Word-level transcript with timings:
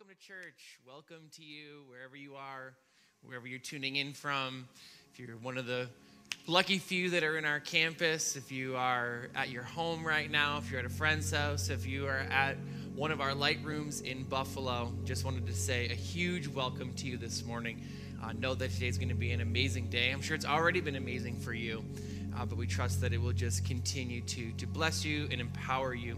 welcome 0.00 0.16
to 0.18 0.26
church. 0.26 0.78
Welcome 0.86 1.28
to 1.32 1.42
you 1.42 1.82
wherever 1.90 2.16
you 2.16 2.34
are, 2.34 2.72
wherever 3.22 3.46
you're 3.46 3.58
tuning 3.58 3.96
in 3.96 4.14
from. 4.14 4.66
If 5.12 5.18
you're 5.18 5.36
one 5.36 5.58
of 5.58 5.66
the 5.66 5.90
lucky 6.46 6.78
few 6.78 7.10
that 7.10 7.22
are 7.22 7.36
in 7.36 7.44
our 7.44 7.60
campus, 7.60 8.34
if 8.34 8.50
you 8.50 8.76
are 8.76 9.28
at 9.34 9.50
your 9.50 9.62
home 9.62 10.06
right 10.06 10.30
now, 10.30 10.56
if 10.56 10.70
you're 10.70 10.80
at 10.80 10.86
a 10.86 10.90
friend's 10.90 11.32
house, 11.32 11.68
if 11.68 11.86
you 11.86 12.06
are 12.06 12.20
at 12.30 12.56
one 12.94 13.10
of 13.10 13.20
our 13.20 13.34
light 13.34 13.58
rooms 13.62 14.00
in 14.00 14.22
Buffalo, 14.22 14.90
just 15.04 15.26
wanted 15.26 15.46
to 15.46 15.54
say 15.54 15.90
a 15.90 15.94
huge 15.94 16.48
welcome 16.48 16.94
to 16.94 17.06
you 17.06 17.18
this 17.18 17.44
morning. 17.44 17.82
Uh, 18.22 18.32
know 18.32 18.54
that 18.54 18.70
today 18.70 18.88
is 18.88 18.96
going 18.96 19.10
to 19.10 19.14
be 19.14 19.32
an 19.32 19.42
amazing 19.42 19.88
day. 19.90 20.12
I'm 20.12 20.22
sure 20.22 20.34
it's 20.34 20.46
already 20.46 20.80
been 20.80 20.96
amazing 20.96 21.36
for 21.40 21.52
you, 21.52 21.84
uh, 22.38 22.46
but 22.46 22.56
we 22.56 22.66
trust 22.66 23.02
that 23.02 23.12
it 23.12 23.20
will 23.20 23.32
just 23.32 23.66
continue 23.66 24.22
to, 24.22 24.52
to 24.52 24.66
bless 24.66 25.04
you 25.04 25.28
and 25.30 25.42
empower 25.42 25.92
you 25.92 26.16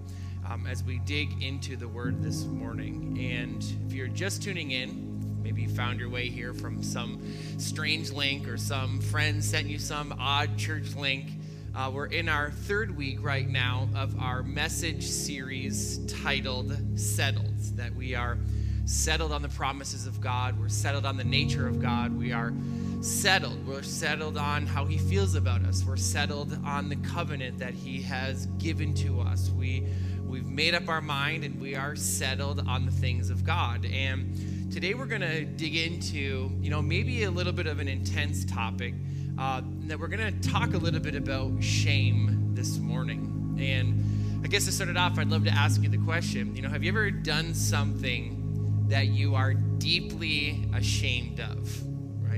um, 0.49 0.67
as 0.67 0.83
we 0.83 0.99
dig 1.01 1.43
into 1.43 1.77
the 1.77 1.89
word 1.89 2.23
this 2.23 2.45
morning. 2.45 3.17
And 3.21 3.65
if 3.87 3.93
you're 3.93 4.09
just 4.09 4.43
tuning 4.43 4.71
in, 4.71 5.41
maybe 5.43 5.63
you 5.63 5.69
found 5.69 6.01
your 6.01 6.09
way 6.09 6.29
here 6.29 6.53
from 6.55 6.83
some 6.83 7.21
strange 7.59 8.11
link 8.11 8.49
or 8.49 8.57
some 8.57 9.01
friend 9.01 9.43
sent 9.43 9.67
you 9.67 9.79
some 9.79 10.15
odd 10.19 10.57
church 10.57 10.95
link. 10.95 11.31
Uh, 11.75 11.91
we're 11.93 12.07
in 12.07 12.29
our 12.29 12.51
third 12.51 12.97
week 12.97 13.19
right 13.23 13.49
now 13.49 13.89
of 13.95 14.19
our 14.21 14.43
message 14.43 15.05
series 15.05 15.99
titled 16.07 16.77
Settled, 16.99 17.59
that 17.77 17.95
we 17.95 18.15
are 18.15 18.37
settled 18.85 19.33
on 19.33 19.43
the 19.43 19.49
promises 19.49 20.07
of 20.07 20.21
God, 20.21 20.59
we're 20.59 20.69
settled 20.69 21.07
on 21.07 21.17
the 21.17 21.25
nature 21.25 21.67
of 21.67 21.81
God, 21.81 22.13
we 22.17 22.33
are 22.33 22.53
settled. 23.01 23.67
We're 23.67 23.83
settled 23.83 24.37
on 24.37 24.67
how 24.67 24.85
He 24.85 24.99
feels 24.99 25.35
about 25.35 25.63
us, 25.63 25.85
we're 25.85 25.97
settled 25.97 26.57
on 26.65 26.89
the 26.89 26.97
covenant 26.97 27.59
that 27.59 27.75
He 27.75 28.01
has 28.03 28.47
given 28.59 28.95
to 28.95 29.21
us. 29.21 29.51
We 29.51 29.87
We've 30.33 30.49
made 30.49 30.75
up 30.75 30.89
our 30.89 31.03
mind 31.03 31.45
and 31.45 31.61
we 31.61 31.75
are 31.77 31.95
settled 31.95 32.67
on 32.67 32.87
the 32.87 32.91
things 32.91 33.29
of 33.29 33.45
God. 33.45 33.85
And 33.85 34.73
today 34.73 34.95
we're 34.95 35.05
going 35.05 35.21
to 35.21 35.45
dig 35.45 35.77
into, 35.77 36.51
you 36.59 36.71
know, 36.71 36.81
maybe 36.81 37.25
a 37.25 37.31
little 37.31 37.53
bit 37.53 37.67
of 37.67 37.81
an 37.81 37.87
intense 37.87 38.47
topic 38.47 38.95
uh, 39.39 39.61
that 39.89 40.01
we're 40.01 40.09
going 40.09 40.41
to 40.41 40.49
talk 40.49 40.73
a 40.73 40.79
little 40.79 41.01
bit 41.01 41.17
about 41.17 41.63
shame 41.63 42.55
this 42.55 42.79
morning. 42.79 43.59
And 43.61 44.43
I 44.43 44.49
guess 44.49 44.65
to 44.65 44.73
start 44.73 44.89
it 44.89 44.97
off, 44.97 45.19
I'd 45.19 45.29
love 45.29 45.45
to 45.45 45.51
ask 45.51 45.83
you 45.83 45.91
the 45.91 45.99
question, 45.99 46.57
you 46.57 46.63
know, 46.63 46.71
have 46.71 46.83
you 46.83 46.91
ever 46.93 47.11
done 47.11 47.53
something 47.53 48.87
that 48.89 49.09
you 49.09 49.35
are 49.35 49.53
deeply 49.53 50.67
ashamed 50.73 51.41
of? 51.41 51.92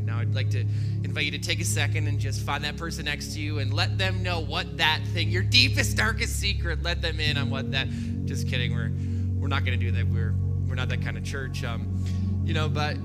Now, 0.04 0.18
I'd 0.18 0.34
like 0.34 0.50
to 0.50 0.60
invite 1.02 1.24
you 1.24 1.30
to 1.32 1.38
take 1.38 1.60
a 1.60 1.64
second 1.64 2.06
and 2.06 2.18
just 2.18 2.42
find 2.42 2.64
that 2.64 2.76
person 2.76 3.06
next 3.06 3.34
to 3.34 3.40
you 3.40 3.58
and 3.58 3.72
let 3.72 3.98
them 3.98 4.22
know 4.22 4.40
what 4.40 4.76
that 4.78 5.00
thing, 5.12 5.28
your 5.30 5.42
deepest, 5.42 5.96
darkest 5.96 6.38
secret, 6.38 6.82
let 6.82 7.02
them 7.02 7.20
in 7.20 7.36
on 7.36 7.50
what 7.50 7.72
that. 7.72 7.88
Just 8.24 8.48
kidding. 8.48 8.74
We're 8.74 8.92
we're 9.38 9.48
not 9.48 9.64
going 9.64 9.78
to 9.78 9.84
do 9.84 9.92
that. 9.92 10.06
We're 10.06 10.34
we're 10.66 10.74
not 10.74 10.88
that 10.88 11.02
kind 11.02 11.16
of 11.16 11.24
church. 11.24 11.64
Um, 11.64 12.04
you 12.44 12.54
know, 12.54 12.68
but 12.68 12.96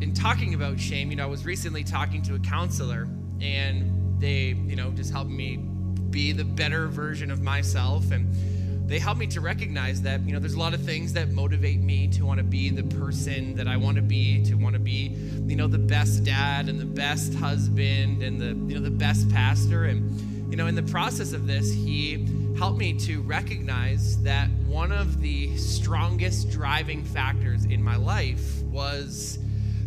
in 0.00 0.12
talking 0.14 0.54
about 0.54 0.78
shame, 0.78 1.10
you 1.10 1.16
know, 1.16 1.24
I 1.24 1.26
was 1.26 1.44
recently 1.44 1.84
talking 1.84 2.22
to 2.22 2.34
a 2.34 2.38
counselor, 2.38 3.08
and 3.40 4.20
they, 4.20 4.48
you 4.66 4.76
know, 4.76 4.90
just 4.90 5.12
helped 5.12 5.30
me 5.30 5.56
be 6.10 6.32
the 6.32 6.44
better 6.44 6.88
version 6.88 7.30
of 7.30 7.42
myself 7.42 8.10
and 8.10 8.34
they 8.86 9.00
helped 9.00 9.18
me 9.18 9.26
to 9.26 9.40
recognize 9.40 10.02
that 10.02 10.20
you 10.22 10.32
know 10.32 10.38
there's 10.38 10.54
a 10.54 10.58
lot 10.58 10.72
of 10.72 10.80
things 10.80 11.12
that 11.14 11.30
motivate 11.30 11.80
me 11.80 12.06
to 12.08 12.24
want 12.24 12.38
to 12.38 12.44
be 12.44 12.70
the 12.70 12.84
person 12.84 13.56
that 13.56 13.66
I 13.66 13.76
want 13.76 13.96
to 13.96 14.02
be, 14.02 14.44
to 14.44 14.54
want 14.54 14.74
to 14.74 14.80
be 14.80 15.12
you 15.46 15.56
know 15.56 15.66
the 15.66 15.78
best 15.78 16.24
dad 16.24 16.68
and 16.68 16.78
the 16.78 16.84
best 16.84 17.34
husband 17.34 18.22
and 18.22 18.40
the 18.40 18.46
you 18.46 18.78
know 18.78 18.80
the 18.80 18.90
best 18.90 19.28
pastor. 19.30 19.84
And 19.84 20.50
you 20.50 20.56
know 20.56 20.68
in 20.68 20.76
the 20.76 20.84
process 20.84 21.32
of 21.32 21.46
this 21.46 21.72
he 21.72 22.26
helped 22.56 22.78
me 22.78 22.92
to 22.94 23.20
recognize 23.22 24.22
that 24.22 24.48
one 24.66 24.92
of 24.92 25.20
the 25.20 25.56
strongest 25.56 26.50
driving 26.50 27.04
factors 27.04 27.64
in 27.64 27.82
my 27.82 27.96
life 27.96 28.62
was 28.62 29.38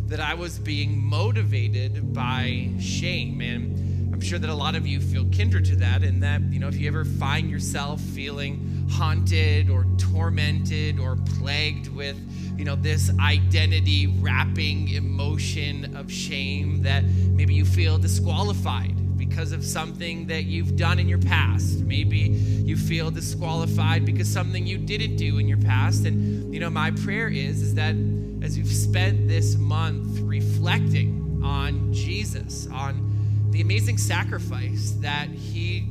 that 0.08 0.20
I 0.20 0.34
was 0.34 0.58
being 0.58 1.02
motivated 1.02 2.12
by 2.12 2.68
shame. 2.80 3.40
And 3.40 4.12
I'm 4.12 4.20
sure 4.20 4.38
that 4.38 4.50
a 4.50 4.54
lot 4.54 4.74
of 4.74 4.86
you 4.86 5.00
feel 5.00 5.24
kindred 5.26 5.64
to 5.66 5.76
that 5.76 6.02
and 6.02 6.22
that 6.22 6.42
you 6.52 6.60
know 6.60 6.68
if 6.68 6.76
you 6.76 6.86
ever 6.88 7.06
find 7.06 7.48
yourself 7.48 8.00
feeling 8.00 8.79
haunted 8.90 9.70
or 9.70 9.86
tormented 9.96 10.98
or 10.98 11.16
plagued 11.38 11.88
with 11.88 12.16
you 12.58 12.64
know 12.64 12.76
this 12.76 13.10
identity 13.20 14.06
wrapping 14.20 14.88
emotion 14.88 15.96
of 15.96 16.12
shame 16.12 16.82
that 16.82 17.04
maybe 17.04 17.54
you 17.54 17.64
feel 17.64 17.96
disqualified 17.98 18.94
because 19.16 19.52
of 19.52 19.64
something 19.64 20.26
that 20.26 20.44
you've 20.44 20.76
done 20.76 20.98
in 20.98 21.08
your 21.08 21.18
past. 21.18 21.78
Maybe 21.80 22.18
you 22.18 22.76
feel 22.76 23.10
disqualified 23.10 24.04
because 24.04 24.28
something 24.28 24.66
you 24.66 24.76
didn't 24.76 25.16
do 25.16 25.38
in 25.38 25.46
your 25.46 25.58
past. 25.58 26.04
And 26.04 26.52
you 26.52 26.60
know 26.60 26.68
my 26.68 26.90
prayer 26.90 27.28
is 27.28 27.62
is 27.62 27.74
that 27.76 27.94
as 28.42 28.58
you've 28.58 28.68
spent 28.68 29.28
this 29.28 29.56
month 29.56 30.20
reflecting 30.20 31.40
on 31.44 31.92
Jesus 31.92 32.66
on 32.72 33.48
the 33.50 33.60
amazing 33.60 33.98
sacrifice 33.98 34.92
that 35.00 35.28
he 35.28 35.88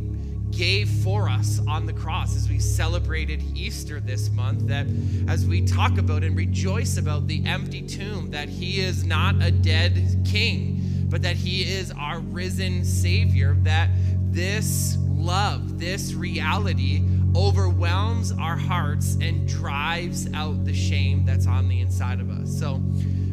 gave 0.51 0.89
for 0.89 1.29
us 1.29 1.59
on 1.67 1.85
the 1.85 1.93
cross 1.93 2.35
as 2.35 2.49
we 2.49 2.59
celebrated 2.59 3.41
Easter 3.55 3.99
this 3.99 4.29
month. 4.29 4.67
That 4.67 4.87
as 5.27 5.45
we 5.45 5.61
talk 5.65 5.97
about 5.97 6.23
and 6.23 6.35
rejoice 6.35 6.97
about 6.97 7.27
the 7.27 7.45
empty 7.45 7.81
tomb, 7.81 8.31
that 8.31 8.49
He 8.49 8.79
is 8.79 9.03
not 9.03 9.41
a 9.41 9.51
dead 9.51 10.23
king, 10.25 11.05
but 11.09 11.21
that 11.21 11.35
He 11.35 11.61
is 11.61 11.91
our 11.91 12.19
risen 12.19 12.83
Savior, 12.83 13.55
that 13.61 13.89
this 14.31 14.97
love, 15.07 15.79
this 15.79 16.13
reality 16.13 17.03
overwhelms 17.35 18.31
our 18.31 18.57
hearts 18.57 19.17
and 19.21 19.47
drives 19.47 20.31
out 20.33 20.65
the 20.65 20.73
shame 20.73 21.25
that's 21.25 21.47
on 21.47 21.67
the 21.67 21.79
inside 21.81 22.19
of 22.19 22.29
us. 22.29 22.57
So, 22.57 22.77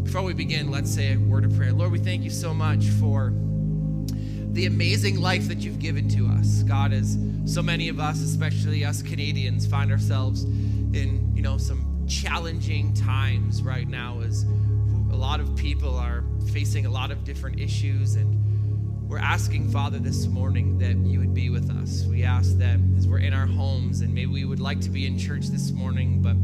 before 0.02 0.22
we 0.22 0.34
begin, 0.34 0.70
let's 0.70 0.90
say 0.94 1.14
a 1.14 1.18
word 1.18 1.44
of 1.44 1.56
prayer. 1.56 1.72
Lord, 1.72 1.90
we 1.92 1.98
thank 1.98 2.22
you 2.22 2.30
so 2.30 2.54
much 2.54 2.86
for 2.86 3.32
the 4.56 4.64
amazing 4.64 5.20
life 5.20 5.48
that 5.48 5.58
you've 5.58 5.78
given 5.78 6.08
to 6.08 6.26
us. 6.28 6.62
God, 6.62 6.94
as 6.94 7.18
so 7.44 7.62
many 7.62 7.90
of 7.90 8.00
us, 8.00 8.22
especially 8.22 8.86
us 8.86 9.02
Canadians, 9.02 9.66
find 9.66 9.92
ourselves 9.92 10.44
in, 10.44 11.30
you 11.34 11.42
know, 11.42 11.58
some 11.58 12.06
challenging 12.08 12.94
times 12.94 13.62
right 13.62 13.86
now 13.86 14.20
as 14.20 14.44
a 15.12 15.14
lot 15.14 15.40
of 15.40 15.54
people 15.56 15.94
are 15.94 16.24
facing 16.54 16.86
a 16.86 16.90
lot 16.90 17.10
of 17.10 17.22
different 17.22 17.60
issues 17.60 18.14
and 18.14 18.32
we're 19.06 19.18
asking, 19.18 19.68
Father, 19.70 19.98
this 19.98 20.26
morning 20.26 20.78
that 20.78 20.96
you 20.96 21.18
would 21.18 21.34
be 21.34 21.50
with 21.50 21.70
us. 21.70 22.06
We 22.06 22.24
ask 22.24 22.56
that 22.56 22.80
as 22.96 23.06
we're 23.06 23.18
in 23.18 23.34
our 23.34 23.46
homes, 23.46 24.00
and 24.00 24.12
maybe 24.14 24.32
we 24.32 24.46
would 24.46 24.58
like 24.58 24.80
to 24.80 24.90
be 24.90 25.06
in 25.06 25.18
church 25.18 25.48
this 25.48 25.70
morning, 25.70 26.22
but 26.22 26.34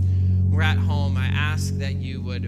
we're 0.54 0.62
at 0.62 0.76
home. 0.76 1.16
I 1.16 1.26
ask 1.28 1.74
that 1.78 1.94
you 1.94 2.20
would, 2.20 2.42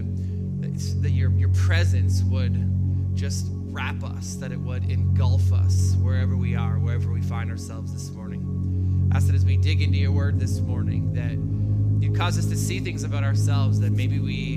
that 1.01 1.09
your, 1.09 1.31
your 1.31 1.49
presence 1.49 2.21
would 2.23 3.15
just 3.15 3.47
wrap 3.75 4.01
us, 4.05 4.35
that 4.35 4.53
it 4.53 4.59
would 4.59 4.89
engulf 4.89 5.51
us 5.51 5.95
wherever 6.01 6.37
we 6.37 6.55
are, 6.55 6.79
wherever 6.79 7.11
we 7.11 7.21
find 7.21 7.51
ourselves 7.51 7.91
this 7.91 8.09
morning. 8.11 9.09
I 9.11 9.17
ask 9.17 9.27
that 9.27 9.35
as 9.35 9.43
we 9.43 9.57
dig 9.57 9.81
into 9.81 9.97
your 9.97 10.13
word 10.13 10.39
this 10.39 10.61
morning, 10.61 11.11
that 11.13 12.01
you 12.01 12.13
cause 12.13 12.37
us 12.37 12.45
to 12.45 12.55
see 12.55 12.79
things 12.79 13.03
about 13.03 13.25
ourselves 13.25 13.81
that 13.81 13.91
maybe 13.91 14.19
we 14.19 14.53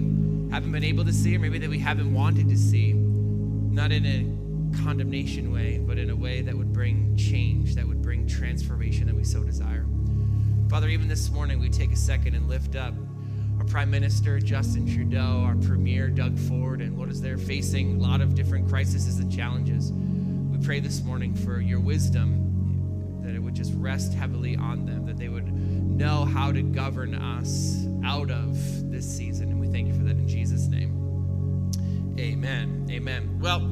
haven't 0.53 0.71
been 0.71 0.85
able 0.85 1.05
to 1.05 1.13
see, 1.13 1.35
or 1.35 1.41
maybe 1.41 1.59
that 1.59 1.69
we 1.69 1.81
haven't 1.81 2.15
wanted 2.15 2.49
to 2.49 2.57
see, 2.57 2.93
not 2.93 3.91
in 3.91 4.07
a 4.07 4.79
condemnation 4.85 5.53
way, 5.53 5.79
but 5.79 5.99
in 5.99 6.11
a 6.11 6.17
way 6.17 6.41
that 6.41 6.57
would 6.57 6.73
bring 6.73 7.17
change, 7.17 7.75
that 7.75 7.87
would 7.87 8.01
bring 8.01 8.25
transformation 8.25 9.09
that 9.09 9.17
we 9.17 9.25
so 9.25 9.43
desire. 9.43 9.85
Father, 10.71 10.89
even 10.89 11.09
this 11.09 11.29
morning, 11.31 11.59
we 11.59 11.69
take 11.69 11.91
a 11.91 11.97
second 11.97 12.37
and 12.37 12.49
lift 12.49 12.77
up 12.77 12.95
Prime 13.69 13.91
Minister 13.91 14.41
Justin 14.41 14.87
Trudeau, 14.87 15.43
our 15.45 15.55
Premier 15.57 16.09
Doug 16.09 16.39
Ford, 16.39 16.81
and 16.81 16.97
what 16.97 17.11
is 17.11 17.21
they're 17.21 17.37
facing 17.37 17.97
a 17.97 18.03
lot 18.03 18.23
of 18.23 18.35
different 18.35 18.67
crises 18.67 19.19
and 19.19 19.31
challenges. 19.31 19.93
We 19.93 20.57
pray 20.65 20.81
this 20.81 21.03
morning 21.03 21.35
for 21.35 21.61
your 21.61 21.79
wisdom, 21.79 23.21
that 23.23 23.35
it 23.35 23.41
would 23.41 23.55
just 23.55 23.75
rest 23.75 24.15
heavily 24.15 24.57
on 24.57 24.87
them, 24.87 25.05
that 25.05 25.19
they 25.19 25.29
would 25.29 25.53
know 25.53 26.25
how 26.25 26.51
to 26.51 26.63
govern 26.63 27.15
us 27.15 27.87
out 28.05 28.31
of 28.31 28.91
this 28.91 29.07
season. 29.07 29.51
And 29.51 29.61
we 29.61 29.69
thank 29.69 29.89
you 29.89 29.95
for 29.95 30.05
that 30.05 30.17
in 30.17 30.27
Jesus' 30.27 30.67
name. 30.67 30.95
Amen. 32.19 32.87
Amen. 32.91 33.39
Well, 33.39 33.71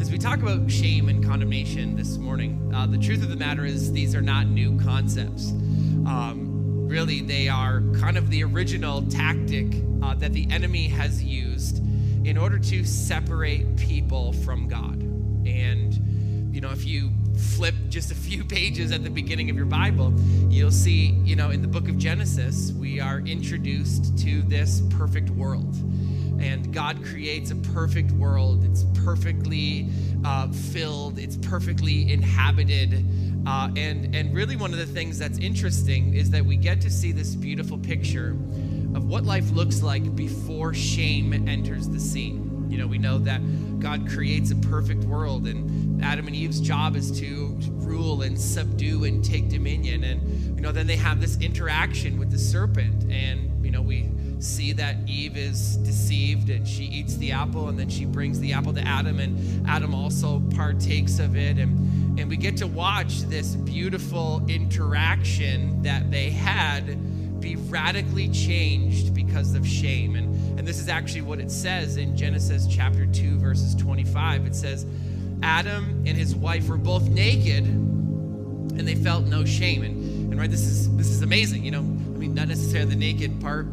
as 0.00 0.10
we 0.10 0.18
talk 0.18 0.40
about 0.40 0.68
shame 0.68 1.08
and 1.08 1.24
condemnation 1.24 1.94
this 1.94 2.16
morning, 2.16 2.72
uh, 2.74 2.86
the 2.86 2.98
truth 2.98 3.22
of 3.22 3.28
the 3.28 3.36
matter 3.36 3.64
is 3.64 3.92
these 3.92 4.14
are 4.16 4.20
not 4.20 4.48
new 4.48 4.78
concepts. 4.80 5.50
Um, 5.50 6.45
really 6.86 7.20
they 7.20 7.48
are 7.48 7.82
kind 7.98 8.16
of 8.16 8.30
the 8.30 8.44
original 8.44 9.02
tactic 9.08 9.66
uh, 10.02 10.14
that 10.14 10.32
the 10.32 10.46
enemy 10.50 10.88
has 10.88 11.22
used 11.22 11.78
in 12.24 12.38
order 12.38 12.58
to 12.58 12.84
separate 12.84 13.76
people 13.76 14.32
from 14.32 14.68
God. 14.68 15.02
And, 15.46 16.54
you 16.54 16.60
know, 16.60 16.70
if 16.70 16.86
you 16.86 17.10
flip 17.56 17.74
just 17.88 18.10
a 18.12 18.14
few 18.14 18.44
pages 18.56 18.92
at 18.92 19.02
the 19.02 19.10
beginning 19.10 19.50
of 19.50 19.56
your 19.56 19.66
Bible, 19.66 20.14
you'll 20.48 20.70
see, 20.70 21.10
you 21.24 21.36
know, 21.36 21.50
in 21.50 21.60
the 21.60 21.68
book 21.68 21.88
of 21.88 21.98
Genesis, 21.98 22.72
we 22.72 23.00
are 23.00 23.18
introduced 23.20 24.16
to 24.18 24.42
this 24.42 24.82
perfect 24.90 25.30
world. 25.30 25.74
And 26.40 26.72
God 26.72 27.04
creates 27.04 27.50
a 27.50 27.56
perfect 27.56 28.12
world. 28.12 28.64
It's 28.64 28.84
perfectly 29.04 29.88
uh, 30.24 30.48
filled, 30.48 31.18
it's 31.18 31.36
perfectly 31.36 32.12
inhabited 32.12 33.04
uh, 33.46 33.70
and, 33.76 34.14
and 34.14 34.34
really, 34.34 34.56
one 34.56 34.72
of 34.72 34.78
the 34.78 34.86
things 34.86 35.18
that's 35.18 35.38
interesting 35.38 36.14
is 36.14 36.30
that 36.30 36.44
we 36.44 36.56
get 36.56 36.80
to 36.80 36.90
see 36.90 37.12
this 37.12 37.36
beautiful 37.36 37.78
picture 37.78 38.30
of 38.94 39.04
what 39.04 39.22
life 39.24 39.48
looks 39.52 39.82
like 39.82 40.16
before 40.16 40.74
shame 40.74 41.32
enters 41.48 41.88
the 41.88 42.00
scene. 42.00 42.66
You 42.68 42.78
know, 42.78 42.88
we 42.88 42.98
know 42.98 43.18
that 43.18 43.40
God 43.78 44.08
creates 44.08 44.50
a 44.50 44.56
perfect 44.56 45.04
world, 45.04 45.46
and 45.46 46.02
Adam 46.02 46.26
and 46.26 46.34
Eve's 46.34 46.60
job 46.60 46.96
is 46.96 47.16
to 47.20 47.56
rule 47.68 48.22
and 48.22 48.38
subdue 48.38 49.04
and 49.04 49.24
take 49.24 49.48
dominion. 49.48 50.02
And, 50.02 50.56
you 50.56 50.60
know, 50.60 50.72
then 50.72 50.88
they 50.88 50.96
have 50.96 51.20
this 51.20 51.38
interaction 51.38 52.18
with 52.18 52.32
the 52.32 52.38
serpent, 52.38 53.04
and, 53.12 53.64
you 53.64 53.70
know, 53.70 53.80
we 53.80 54.10
see 54.46 54.72
that 54.72 54.96
Eve 55.06 55.36
is 55.36 55.76
deceived 55.78 56.50
and 56.50 56.66
she 56.66 56.84
eats 56.84 57.16
the 57.16 57.32
apple 57.32 57.68
and 57.68 57.78
then 57.78 57.88
she 57.88 58.04
brings 58.04 58.38
the 58.40 58.52
apple 58.52 58.72
to 58.72 58.80
Adam 58.80 59.18
and 59.18 59.68
Adam 59.68 59.94
also 59.94 60.40
partakes 60.54 61.18
of 61.18 61.36
it. 61.36 61.58
And 61.58 62.18
and 62.18 62.30
we 62.30 62.36
get 62.36 62.56
to 62.58 62.66
watch 62.66 63.20
this 63.22 63.54
beautiful 63.54 64.42
interaction 64.48 65.82
that 65.82 66.10
they 66.10 66.30
had 66.30 67.40
be 67.40 67.56
radically 67.56 68.28
changed 68.30 69.14
because 69.14 69.54
of 69.54 69.66
shame. 69.66 70.16
And 70.16 70.58
and 70.58 70.66
this 70.66 70.78
is 70.78 70.88
actually 70.88 71.22
what 71.22 71.40
it 71.40 71.50
says 71.50 71.96
in 71.96 72.16
Genesis 72.16 72.66
chapter 72.70 73.06
2 73.06 73.38
verses 73.38 73.74
25 73.74 74.46
it 74.46 74.54
says 74.54 74.86
Adam 75.42 76.04
and 76.06 76.16
his 76.16 76.34
wife 76.34 76.68
were 76.68 76.78
both 76.78 77.08
naked 77.08 77.64
and 77.64 78.86
they 78.86 78.94
felt 78.94 79.24
no 79.26 79.44
shame. 79.44 79.82
And 79.82 80.32
and 80.32 80.40
right 80.40 80.50
this 80.50 80.62
is 80.62 80.94
this 80.96 81.08
is 81.08 81.22
amazing 81.22 81.64
you 81.64 81.72
know? 81.72 81.80
I 81.80 82.18
mean 82.18 82.34
not 82.34 82.48
necessarily 82.48 82.90
the 82.90 82.96
naked 82.96 83.40
part 83.40 83.66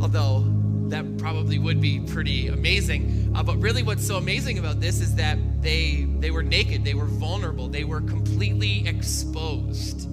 although 0.00 0.44
that 0.88 1.18
probably 1.18 1.58
would 1.58 1.80
be 1.80 2.00
pretty 2.00 2.48
amazing. 2.48 3.32
Uh, 3.34 3.42
but 3.42 3.56
really, 3.56 3.82
what's 3.82 4.06
so 4.06 4.16
amazing 4.16 4.58
about 4.58 4.80
this 4.80 5.00
is 5.00 5.14
that 5.16 5.38
they 5.62 6.06
they 6.18 6.30
were 6.30 6.42
naked, 6.42 6.84
they 6.84 6.94
were 6.94 7.06
vulnerable, 7.06 7.68
they 7.68 7.84
were 7.84 8.00
completely 8.00 8.86
exposed, 8.86 10.06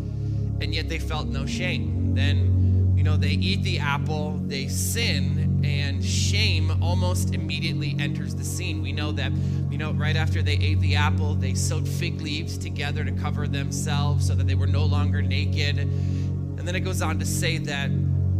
and 0.62 0.74
yet 0.74 0.89
they 0.89 1.00
felt 1.00 1.28
no 1.28 1.45
shame. 1.45 2.16
Then, 2.16 2.94
you 2.95 3.04
know, 3.04 3.18
they 3.18 3.31
eat 3.31 3.63
the 3.63 3.80
apple, 3.80 4.39
they 4.48 4.68
sin, 4.68 5.62
and 5.63 6.04
shame 6.04 6.72
almost 6.81 7.34
immediately 7.34 7.95
enters 8.00 8.36
the 8.36 8.44
scene. 8.44 8.81
We 8.81 8.92
know 8.92 9.12
that, 9.13 9.31
you 9.69 9.77
know, 9.77 9.92
right 9.94 10.16
after 10.16 10.42
they 10.42 10.54
ate 10.54 10.80
the 10.81 10.95
apple, 10.95 11.36
they 11.36 11.54
sewed 11.54 11.88
fig 11.88 12.22
leaves 12.22 12.57
together 12.57 13.04
to 13.04 13.12
cover 13.12 13.48
themselves 13.48 14.27
so 14.27 14.36
that 14.36 14.48
they 14.48 14.56
were 14.56 14.68
no 14.68 14.86
longer 14.86 15.22
naked. 15.22 15.77
And 15.77 16.68
then 16.68 16.75
it 16.75 16.81
goes 16.81 17.01
on 17.01 17.19
to 17.19 17.25
say 17.25 17.57
that 17.60 17.89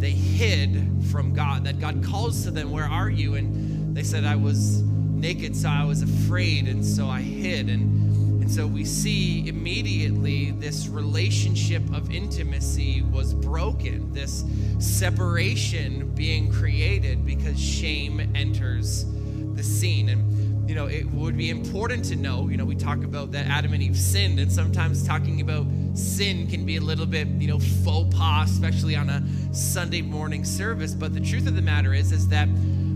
they 0.02 0.12
hid 0.12 0.92
from 1.12 1.32
God, 1.34 1.64
that 1.66 1.80
God 1.80 2.04
calls 2.04 2.44
to 2.44 2.52
them, 2.52 2.72
Where 2.72 2.86
are 2.86 3.10
you? 3.10 3.36
And 3.36 3.96
they 3.96 4.04
said, 4.04 4.26
I 4.26 4.36
was 4.36 4.82
naked, 4.82 5.56
so 5.56 5.70
I 5.70 5.86
was 5.86 6.02
afraid, 6.02 6.68
and 6.68 6.84
so 6.84 7.08
I 7.08 7.22
hid. 7.22 7.70
And, 7.70 8.42
and 8.42 8.52
so 8.52 8.66
we 8.66 8.84
see 8.84 9.48
immediately 9.48 10.52
this 10.52 10.88
relationship 10.88 11.84
of 11.94 12.12
intimacy 12.12 13.04
was 13.04 13.36
broken, 13.36 14.12
this 14.12 14.44
separation 14.80 16.14
being 16.16 16.52
created 16.52 17.24
because 17.24 17.60
shame 17.62 18.20
enters 18.36 19.06
the 19.54 19.64
scene. 19.64 20.10
And 20.10 20.41
you 20.72 20.78
know, 20.78 20.88
it 20.88 21.06
would 21.12 21.36
be 21.36 21.50
important 21.50 22.06
to 22.06 22.16
know, 22.16 22.48
you 22.48 22.56
know, 22.56 22.64
we 22.64 22.76
talk 22.76 23.04
about 23.04 23.34
that 23.34 23.46
Adam 23.48 23.74
and 23.74 23.84
Eve 23.84 23.98
sinned, 23.98 24.40
and 24.40 24.50
sometimes 24.50 25.06
talking 25.06 25.42
about 25.42 25.66
sin 25.96 26.48
can 26.48 26.66
be 26.66 26.78
a 26.78 26.80
little 26.80 27.06
bit, 27.06 27.28
you 27.28 27.50
know, 27.50 27.60
faux 27.60 28.16
pas, 28.16 28.50
especially 28.50 28.96
on 28.96 29.10
a 29.10 29.22
Sunday 29.54 30.02
morning 30.02 30.46
service. 30.46 30.94
But 30.94 31.14
the 31.14 31.20
truth 31.20 31.46
of 31.46 31.58
the 31.58 31.62
matter 31.62 31.94
is, 31.94 32.14
is 32.14 32.30
that 32.30 32.48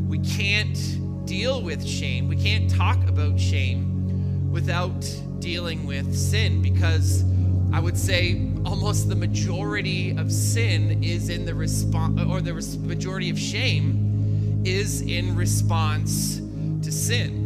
we 0.07 0.19
can't 0.19 1.25
deal 1.25 1.61
with 1.61 1.85
shame. 1.85 2.29
We 2.29 2.37
can't 2.37 2.69
talk 2.69 2.95
about 3.09 3.37
shame 3.37 4.49
without 4.49 5.01
dealing 5.39 5.85
with 5.85 6.15
sin 6.15 6.61
because 6.61 7.25
I 7.73 7.81
would 7.81 7.97
say 7.97 8.53
almost 8.63 9.09
the 9.09 9.17
majority 9.17 10.15
of 10.15 10.31
sin 10.31 11.03
is 11.03 11.27
in 11.27 11.43
the 11.43 11.53
response, 11.53 12.21
or 12.21 12.39
the 12.39 12.53
res- 12.53 12.77
majority 12.77 13.29
of 13.29 13.37
shame 13.37 14.63
is 14.63 15.01
in 15.01 15.35
response 15.35 16.37
to 16.81 16.89
sin. 16.89 17.44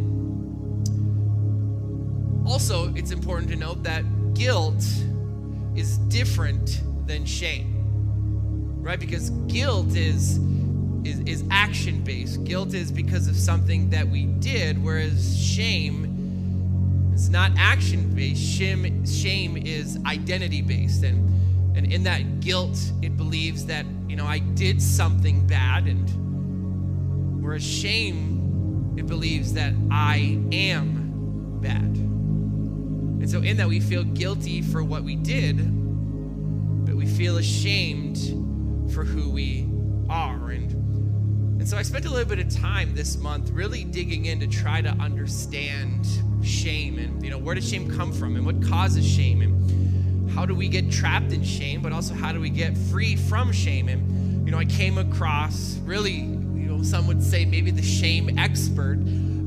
Also, 2.50 2.94
it's 2.96 3.12
important 3.12 3.50
to 3.51 3.56
note 3.56 3.84
that 3.84 4.04
guilt 4.34 4.84
is 5.75 5.98
different 6.10 6.81
than 7.06 7.25
shame 7.25 7.80
right? 8.81 9.00
Because 9.00 9.30
guilt 9.48 9.96
is 9.96 10.40
is, 11.06 11.19
is 11.22 11.44
action 11.50 12.04
based 12.04 12.44
guilt 12.44 12.74
is 12.74 12.92
because 12.92 13.28
of 13.28 13.36
something 13.38 13.90
that 13.90 14.06
we 14.07 14.25
did 14.25 14.84
whereas 14.84 15.40
shame 15.40 17.12
is 17.13 17.30
not 17.30 17.51
action 17.57 18.13
based 18.13 18.42
shame, 18.42 19.06
shame 19.06 19.56
is 19.56 19.98
identity 20.06 20.62
based 20.62 21.04
and 21.04 21.78
and 21.78 21.94
in 21.94 22.04
that 22.04 22.42
guilt 22.42 22.78
it 23.02 23.16
believes 23.16 23.66
that 23.66 23.86
you 24.10 24.18
know 24.18 24.25
i 24.25 24.40
did 24.40 24.81
something 24.81 25.48
bad 25.48 25.86
and 25.88 26.10
whereas 27.42 27.63
shame 27.63 28.94
it 28.98 29.07
believes 29.07 29.54
that 29.54 29.74
i 29.90 30.38
am 30.52 31.60
bad 31.62 32.09
and 33.19 33.30
so, 33.30 33.42
in 33.42 33.57
that, 33.57 33.68
we 33.68 33.80
feel 33.80 34.04
guilty 34.04 34.62
for 34.62 34.83
what 34.83 35.04
we 35.04 35.16
did, 35.16 35.57
but 36.86 36.95
we 36.95 37.06
feel 37.06 37.38
ashamed 37.38 38.18
for 38.94 39.04
who 39.04 39.30
we 39.30 39.68
are. 40.10 40.51
And, 40.51 40.71
and 41.60 41.68
so, 41.68 41.77
I 41.77 41.81
spent 41.81 42.06
a 42.06 42.10
little 42.10 42.27
bit 42.27 42.39
of 42.39 42.50
time 42.50 42.95
this 42.95 43.18
month 43.18 43.50
really 43.51 43.83
digging 43.83 44.25
in 44.25 44.39
to 44.39 44.48
try 44.48 44.81
to 44.81 44.89
understand 44.92 46.07
shame 46.42 46.98
and, 46.98 47.24
you 47.24 47.30
know, 47.30 47.38
where 47.38 47.56
does 47.56 47.69
shame 47.69 47.94
come 47.95 48.13
from 48.13 48.38
and 48.38 48.45
what 48.45 48.63
causes 48.63 49.06
shame 49.06 49.42
and 49.42 50.31
how 50.31 50.45
do 50.45 50.56
we 50.56 50.69
get 50.69 50.89
trapped 50.89 51.33
in 51.33 51.44
shame, 51.44 51.81
but 51.81 51.92
also 51.92 52.13
how 52.13 52.31
do 52.31 52.39
we 52.39 52.50
get 52.50 52.77
free 52.77 53.16
from 53.16 53.51
shame. 53.51 53.89
And, 53.89 54.45
you 54.45 54.51
know, 54.51 54.57
I 54.57 54.66
came 54.66 54.98
across 54.98 55.77
really, 55.83 56.13
you 56.13 56.68
know, 56.68 56.83
some 56.83 57.07
would 57.07 57.21
say 57.21 57.44
maybe 57.44 57.71
the 57.71 57.83
shame 57.83 58.39
expert, 58.39 58.98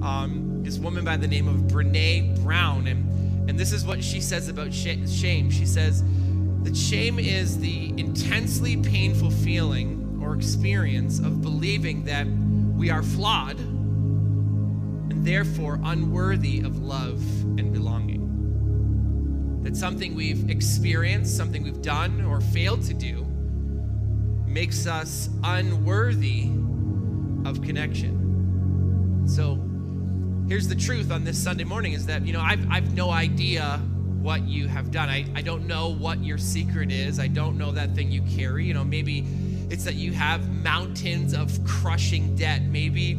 um, 0.02 0.60
this 0.62 0.78
woman 0.78 1.04
by 1.04 1.16
the 1.16 1.28
name 1.28 1.48
of 1.48 1.62
Brene 1.62 2.42
Brown. 2.42 2.86
And 2.86 3.08
and 3.48 3.58
this 3.58 3.72
is 3.72 3.84
what 3.84 4.02
she 4.02 4.20
says 4.20 4.48
about 4.48 4.72
shame. 4.72 5.50
She 5.50 5.66
says 5.66 6.04
that 6.62 6.76
shame 6.76 7.18
is 7.18 7.58
the 7.58 7.88
intensely 7.98 8.76
painful 8.76 9.30
feeling 9.30 10.20
or 10.22 10.34
experience 10.34 11.18
of 11.18 11.42
believing 11.42 12.04
that 12.04 12.26
we 12.26 12.90
are 12.90 13.02
flawed 13.02 13.58
and 13.58 15.26
therefore 15.26 15.80
unworthy 15.84 16.60
of 16.60 16.78
love 16.82 17.20
and 17.58 17.72
belonging. 17.72 18.20
That 19.62 19.76
something 19.76 20.14
we've 20.14 20.48
experienced, 20.48 21.36
something 21.36 21.62
we've 21.62 21.82
done 21.82 22.24
or 22.24 22.40
failed 22.40 22.82
to 22.82 22.94
do, 22.94 23.24
makes 24.46 24.86
us 24.86 25.30
unworthy 25.42 26.50
of 27.44 27.62
connection. 27.62 29.24
So, 29.26 29.56
here's 30.48 30.68
the 30.68 30.74
truth 30.74 31.10
on 31.10 31.24
this 31.24 31.42
Sunday 31.42 31.64
morning 31.64 31.92
is 31.92 32.06
that, 32.06 32.26
you 32.26 32.32
know, 32.32 32.40
I've, 32.40 32.70
I've 32.70 32.94
no 32.94 33.10
idea 33.10 33.80
what 34.20 34.42
you 34.42 34.68
have 34.68 34.90
done. 34.90 35.08
I, 35.08 35.24
I 35.34 35.42
don't 35.42 35.66
know 35.66 35.88
what 35.88 36.22
your 36.22 36.38
secret 36.38 36.92
is. 36.92 37.18
I 37.18 37.26
don't 37.26 37.58
know 37.58 37.72
that 37.72 37.94
thing 37.94 38.12
you 38.12 38.22
carry. 38.22 38.64
You 38.64 38.74
know, 38.74 38.84
maybe 38.84 39.26
it's 39.70 39.84
that 39.84 39.94
you 39.94 40.12
have 40.12 40.48
mountains 40.62 41.34
of 41.34 41.64
crushing 41.64 42.36
debt. 42.36 42.62
Maybe, 42.62 43.18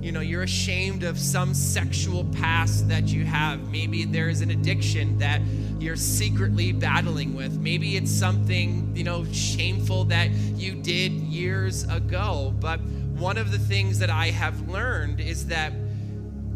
you 0.00 0.12
know, 0.12 0.20
you're 0.20 0.44
ashamed 0.44 1.02
of 1.02 1.18
some 1.18 1.54
sexual 1.54 2.24
past 2.26 2.88
that 2.88 3.08
you 3.08 3.24
have. 3.24 3.70
Maybe 3.70 4.04
there 4.04 4.28
is 4.28 4.40
an 4.40 4.50
addiction 4.50 5.18
that 5.18 5.42
you're 5.78 5.96
secretly 5.96 6.72
battling 6.72 7.34
with. 7.34 7.58
Maybe 7.58 7.96
it's 7.96 8.10
something, 8.10 8.94
you 8.94 9.04
know, 9.04 9.24
shameful 9.32 10.04
that 10.04 10.30
you 10.30 10.74
did 10.74 11.12
years 11.12 11.84
ago. 11.84 12.54
But 12.60 12.80
one 12.80 13.36
of 13.36 13.50
the 13.50 13.58
things 13.58 13.98
that 13.98 14.10
I 14.10 14.28
have 14.28 14.68
learned 14.68 15.20
is 15.20 15.46
that 15.48 15.72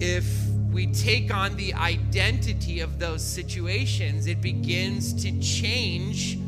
if 0.00 0.26
we 0.70 0.88
take 0.88 1.32
on 1.32 1.56
the 1.56 1.72
identity 1.74 2.80
of 2.80 2.98
those 2.98 3.22
situations, 3.22 4.26
it 4.26 4.40
begins 4.40 5.12
to 5.22 5.38
change 5.40 6.38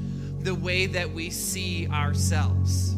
the 0.41 0.55
way 0.55 0.87
that 0.87 1.11
we 1.11 1.31
see 1.31 1.89
ourselves. 1.89 2.95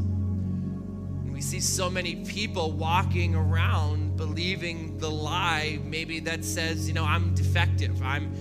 we 1.32 1.40
see 1.40 1.60
so 1.60 1.88
many 1.88 2.16
people 2.24 2.72
walking 2.72 3.34
around 3.34 4.16
believing 4.16 4.98
the 4.98 5.10
lie, 5.10 5.78
maybe 5.84 6.18
that 6.20 6.44
says, 6.44 6.88
you 6.88 6.94
know, 6.94 7.04
I'm 7.04 7.34
defective, 7.34 8.02
I'm 8.02 8.34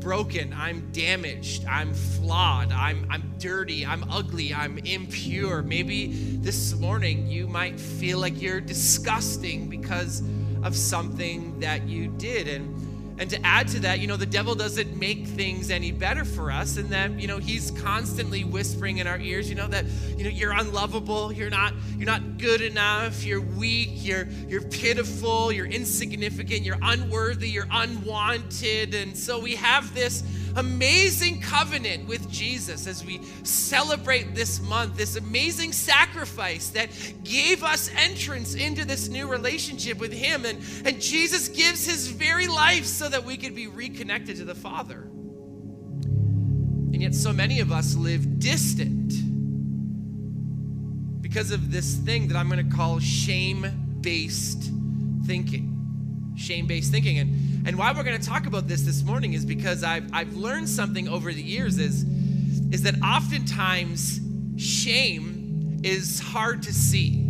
broken, 0.00 0.52
I'm 0.52 0.92
damaged, 0.92 1.64
I'm 1.66 1.94
flawed, 1.94 2.70
I'm, 2.70 3.06
I'm 3.10 3.32
dirty, 3.38 3.86
I'm 3.86 4.04
ugly, 4.10 4.52
I'm 4.52 4.76
impure. 4.78 5.62
Maybe 5.62 6.08
this 6.42 6.74
morning 6.74 7.26
you 7.26 7.48
might 7.48 7.80
feel 7.80 8.18
like 8.18 8.40
you're 8.40 8.60
disgusting 8.60 9.68
because 9.70 10.22
of 10.64 10.74
something 10.76 11.60
that 11.60 11.86
you 11.86 12.08
did. 12.08 12.48
And 12.48 12.74
and 13.16 13.30
to 13.30 13.46
add 13.46 13.68
to 13.68 13.80
that, 13.80 14.00
you 14.00 14.08
know, 14.08 14.16
the 14.16 14.26
devil 14.26 14.56
doesn't 14.56 14.98
make 14.98 15.24
things 15.26 15.70
any 15.70 15.92
better 15.92 16.24
for 16.24 16.50
us, 16.50 16.78
and 16.78 16.90
that, 16.90 17.12
you 17.12 17.28
know, 17.28 17.38
he's 17.38 17.70
constantly 17.70 18.42
whispering 18.42 18.98
in 18.98 19.06
our 19.06 19.20
ears, 19.20 19.48
you 19.48 19.54
know, 19.54 19.68
that, 19.68 19.84
you 20.16 20.24
know, 20.24 20.30
you're 20.30 20.50
unlovable, 20.50 21.32
you're 21.32 21.50
not, 21.50 21.74
you're 21.96 22.06
not 22.06 22.38
good 22.38 22.60
enough, 22.60 23.24
you're 23.24 23.40
weak, 23.40 23.90
you're 24.04 24.26
you're 24.48 24.62
pitiful, 24.62 25.52
you're 25.52 25.66
insignificant, 25.66 26.62
you're 26.62 26.78
unworthy, 26.82 27.48
you're 27.50 27.68
unwanted. 27.70 28.94
And 28.94 29.16
so 29.16 29.38
we 29.38 29.54
have 29.54 29.94
this 29.94 30.24
amazing 30.56 31.40
covenant 31.40 32.08
with 32.08 32.30
Jesus 32.30 32.86
as 32.86 33.04
we 33.04 33.20
celebrate 33.42 34.34
this 34.34 34.60
month, 34.60 34.96
this 34.96 35.16
amazing 35.16 35.72
sacrifice 35.72 36.70
that 36.70 36.90
gave 37.24 37.62
us 37.62 37.90
entrance 37.96 38.54
into 38.54 38.84
this 38.84 39.08
new 39.08 39.26
relationship 39.26 39.98
with 39.98 40.12
Him. 40.12 40.44
And, 40.44 40.58
and 40.84 41.00
Jesus 41.00 41.48
gives 41.48 41.86
His 41.86 42.08
very 42.08 42.46
life 42.46 42.84
so 42.84 43.08
that 43.08 43.24
we 43.24 43.36
could 43.36 43.54
be 43.54 43.66
reconnected 43.66 44.36
to 44.36 44.44
the 44.44 44.54
Father. 44.54 45.08
And 46.92 47.02
yet, 47.02 47.14
so 47.14 47.32
many 47.32 47.60
of 47.60 47.72
us 47.72 47.96
live 47.96 48.38
distant 48.38 49.12
because 51.20 51.50
of 51.50 51.72
this 51.72 51.96
thing 51.96 52.28
that 52.28 52.36
I'm 52.36 52.48
going 52.48 52.70
to 52.70 52.76
call 52.76 53.00
shame 53.00 53.66
based 54.00 54.70
thinking. 55.26 55.73
Shame 56.36 56.66
based 56.66 56.90
thinking. 56.90 57.18
And, 57.18 57.66
and 57.66 57.78
why 57.78 57.92
we're 57.92 58.02
going 58.02 58.20
to 58.20 58.26
talk 58.26 58.46
about 58.46 58.68
this 58.68 58.82
this 58.82 59.02
morning 59.02 59.32
is 59.32 59.44
because 59.44 59.82
I've, 59.82 60.08
I've 60.12 60.34
learned 60.34 60.68
something 60.68 61.08
over 61.08 61.32
the 61.32 61.42
years 61.42 61.78
is, 61.78 62.02
is 62.72 62.82
that 62.82 63.00
oftentimes 63.02 64.20
shame 64.56 65.80
is 65.82 66.20
hard 66.20 66.62
to 66.64 66.72
see. 66.72 67.20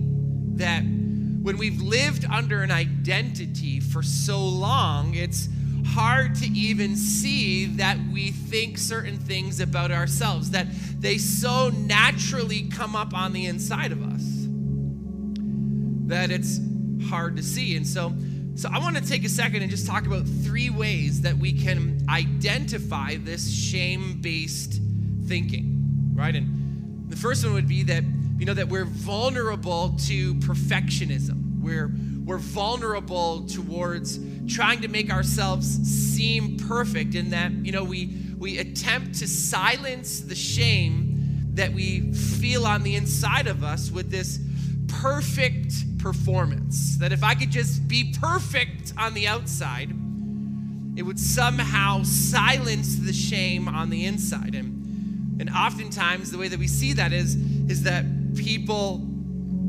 That 0.56 0.82
when 0.82 1.58
we've 1.58 1.80
lived 1.80 2.25
under 2.25 2.62
an 2.62 2.70
identity 2.70 3.80
for 3.80 4.02
so 4.02 4.44
long, 4.44 5.14
it's 5.14 5.49
hard 5.87 6.34
to 6.37 6.46
even 6.46 6.96
see 6.96 7.66
that 7.66 7.99
we 8.12 8.30
think 8.30 8.78
certain 8.78 9.18
things 9.18 9.61
about 9.61 9.90
ourselves, 9.90 10.50
that 10.50 10.66
they 10.99 11.18
so 11.18 11.68
naturally 11.68 12.62
come 12.68 12.96
up 12.96 13.12
on 13.14 13.32
the 13.32 13.46
inside 13.46 13.92
of 13.92 14.02
us 14.02 14.34
that 16.06 16.30
it's 16.30 16.61
hard 17.08 17.37
to 17.37 17.42
see. 17.42 17.76
And 17.76 17.87
so, 17.87 18.12
so 18.56 18.68
I 18.73 18.78
want 18.78 18.96
to 18.96 19.02
take 19.06 19.25
a 19.25 19.28
second 19.28 19.62
and 19.62 19.70
just 19.70 19.87
talk 19.87 20.06
about 20.06 20.26
three 20.26 20.70
ways 20.70 21.23
that 21.23 21.37
we 21.37 21.52
can 21.52 21.99
identify 22.08 23.16
this 23.16 23.52
shame-based 23.52 24.80
thinking, 25.26 26.12
right? 26.14 26.34
And 26.34 27.11
the 27.11 27.16
first 27.16 27.44
one 27.44 27.54
would 27.54 27.66
be 27.66 27.82
that 27.84 28.04
you 28.38 28.46
know 28.46 28.54
that 28.54 28.68
we're 28.68 28.84
vulnerable 28.84 29.96
to 30.06 30.34
perfectionism. 30.37 31.61
We're 31.61 31.90
we're 32.25 32.38
vulnerable 32.38 33.46
towards 33.46 34.18
trying 34.46 34.80
to 34.82 34.88
make 34.88 35.11
ourselves 35.11 35.66
seem 35.66 36.56
perfect 36.56 37.14
in 37.14 37.30
that 37.30 37.52
you 37.52 37.73
know 37.73 37.84
we 37.84 38.16
we 38.38 38.58
attempt 38.58 39.18
to 39.18 39.28
silence 39.28 40.20
the 40.20 40.34
shame 40.34 41.50
that 41.54 41.73
we 41.73 42.12
feel 42.12 42.66
on 42.66 42.82
the 42.82 42.94
inside 42.96 43.46
of 43.46 43.64
us 43.64 43.90
with 43.90 44.11
this 44.11 44.38
perfect 44.88 45.94
performance 46.04 46.96
that 46.99 47.12
if 47.12 47.25
i 47.25 47.34
could 47.34 47.50
just 47.50 47.88
be 47.88 48.14
perfect 48.20 48.92
on 48.99 49.14
the 49.14 49.26
outside 49.26 49.90
it 50.96 51.02
would 51.02 51.18
somehow 51.18 52.02
silence 52.04 52.99
the 52.99 53.12
shame 53.12 53.66
on 53.66 53.90
the 53.90 54.04
inside 54.04 54.54
and 54.54 55.40
and 55.40 55.50
oftentimes 55.50 56.30
the 56.30 56.38
way 56.38 56.46
that 56.46 56.58
we 56.58 56.68
see 56.68 56.92
that 56.92 57.12
is 57.12 57.34
is 57.68 57.82
that 57.82 58.04
people 58.37 58.99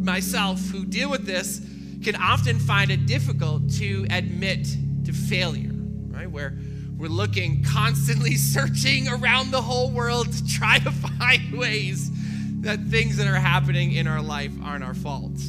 myself 0.05 0.59
who 0.69 0.85
deal 0.85 1.09
with 1.09 1.25
this 1.25 1.61
can 2.03 2.15
often 2.15 2.59
find 2.59 2.91
it 2.91 3.05
difficult 3.07 3.67
to 3.71 4.05
admit 4.11 4.67
to 5.05 5.11
failure, 5.11 5.71
right? 5.73 6.29
Where 6.29 6.57
we're 6.97 7.07
looking, 7.07 7.63
constantly 7.67 8.35
searching 8.35 9.07
around 9.07 9.51
the 9.51 9.61
whole 9.61 9.91
world 9.91 10.31
to 10.31 10.47
try 10.47 10.79
to 10.79 10.91
find 11.19 11.57
ways 11.57 12.11
that 12.61 12.79
things 12.85 13.17
that 13.17 13.27
are 13.27 13.35
happening 13.35 13.93
in 13.93 14.07
our 14.07 14.21
life 14.21 14.51
aren't 14.63 14.83
our 14.83 14.93
fault. 14.93 15.39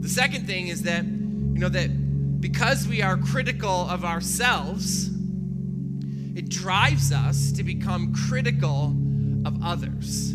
The 0.00 0.08
second 0.08 0.46
thing 0.46 0.68
is 0.68 0.82
that, 0.82 1.04
you 1.04 1.58
know, 1.58 1.68
that 1.68 2.40
because 2.40 2.88
we 2.88 3.02
are 3.02 3.16
critical 3.16 3.88
of 3.88 4.04
ourselves, 4.04 5.08
it 6.34 6.48
drives 6.48 7.12
us 7.12 7.52
to 7.52 7.62
become 7.62 8.14
critical 8.14 8.96
of 9.44 9.62
others. 9.62 10.32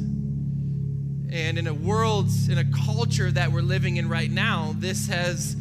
And 1.32 1.58
in 1.58 1.68
a 1.68 1.74
world, 1.74 2.30
in 2.50 2.60
a 2.60 2.66
culture 2.86 3.32
that 3.32 3.52
we're 3.52 3.62
living 3.62 3.98
in 3.98 4.08
right 4.08 4.32
now, 4.32 4.76
this 4.78 5.08
has 5.08 5.56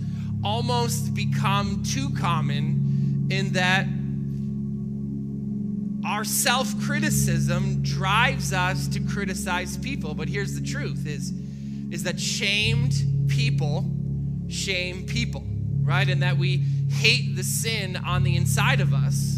almost 0.45 1.15
become 1.15 1.83
too 1.83 2.11
common 2.11 3.27
in 3.31 3.53
that 3.55 3.87
our 6.07 6.25
self-criticism 6.25 7.83
drives 7.83 8.53
us 8.53 8.87
to 8.89 9.01
criticize 9.01 9.79
people 9.79 10.15
but 10.15 10.29
here's 10.29 10.55
the 10.55 10.61
truth 10.61 11.07
is 11.07 11.33
is 11.91 12.03
that 12.03 12.21
shamed 12.21 12.93
people 13.29 13.91
shame 14.49 15.05
people 15.07 15.45
right 15.83 16.09
and 16.09 16.23
that 16.23 16.37
we 16.37 16.59
hate 16.91 17.35
the 17.37 17.43
sin 17.43 17.97
on 17.97 18.23
the 18.23 18.37
inside 18.37 18.81
of 18.81 18.93
us 18.93 19.35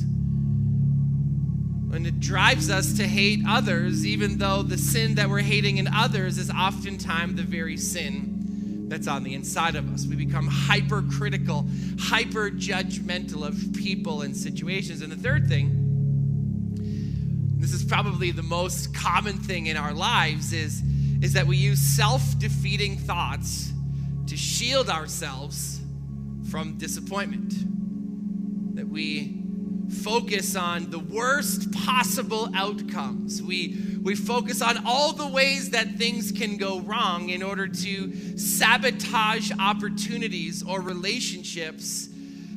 and 1.96 2.06
it 2.06 2.20
drives 2.20 2.68
us 2.68 2.92
to 2.98 3.06
hate 3.06 3.40
others, 3.48 4.06
even 4.06 4.36
though 4.36 4.62
the 4.62 4.76
sin 4.76 5.14
that 5.14 5.30
we're 5.30 5.40
hating 5.40 5.78
in 5.78 5.88
others 5.88 6.36
is 6.36 6.50
oftentimes 6.50 7.36
the 7.36 7.42
very 7.42 7.78
sin 7.78 8.86
that's 8.88 9.08
on 9.08 9.22
the 9.22 9.34
inside 9.34 9.76
of 9.76 9.92
us. 9.92 10.06
We 10.06 10.14
become 10.14 10.46
hypercritical, 10.46 11.66
hyper 11.98 12.50
judgmental 12.50 13.46
of 13.46 13.72
people 13.74 14.22
and 14.22 14.36
situations. 14.36 15.00
And 15.00 15.10
the 15.10 15.16
third 15.16 15.48
thing, 15.48 15.70
this 17.58 17.72
is 17.72 17.82
probably 17.82 18.30
the 18.30 18.42
most 18.42 18.94
common 18.94 19.38
thing 19.38 19.66
in 19.66 19.78
our 19.78 19.94
lives, 19.94 20.52
is, 20.52 20.82
is 21.22 21.32
that 21.32 21.46
we 21.46 21.56
use 21.56 21.80
self 21.80 22.38
defeating 22.38 22.98
thoughts 22.98 23.72
to 24.26 24.36
shield 24.36 24.88
ourselves 24.88 25.80
from 26.50 26.78
disappointment. 26.78 27.54
That 28.76 28.88
we 28.88 29.42
focus 30.02 30.56
on 30.56 30.90
the 30.90 30.98
worst 30.98 31.72
possible 31.72 32.48
outcomes. 32.54 33.42
We, 33.42 33.98
we 34.02 34.14
focus 34.14 34.60
on 34.60 34.84
all 34.86 35.12
the 35.12 35.26
ways 35.26 35.70
that 35.70 35.96
things 35.96 36.32
can 36.32 36.56
go 36.56 36.80
wrong 36.80 37.28
in 37.28 37.42
order 37.42 37.68
to 37.68 38.38
sabotage 38.38 39.52
opportunities 39.58 40.62
or 40.62 40.80
relationships 40.80 42.08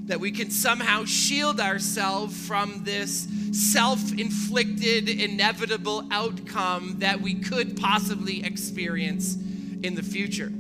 that 0.06 0.20
we 0.20 0.32
can 0.32 0.50
somehow 0.50 1.06
shield 1.06 1.60
ourselves 1.60 2.36
from 2.48 2.84
this 2.84 3.28
self 3.52 4.12
inflicted, 4.18 5.08
inevitable 5.08 6.08
outcome 6.12 6.96
that 6.98 7.22
we 7.22 7.36
could 7.36 7.80
possibly 7.80 8.44
experience 8.44 9.36
in 9.84 9.94
the 9.94 10.02
future. 10.02 10.52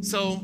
So, 0.00 0.42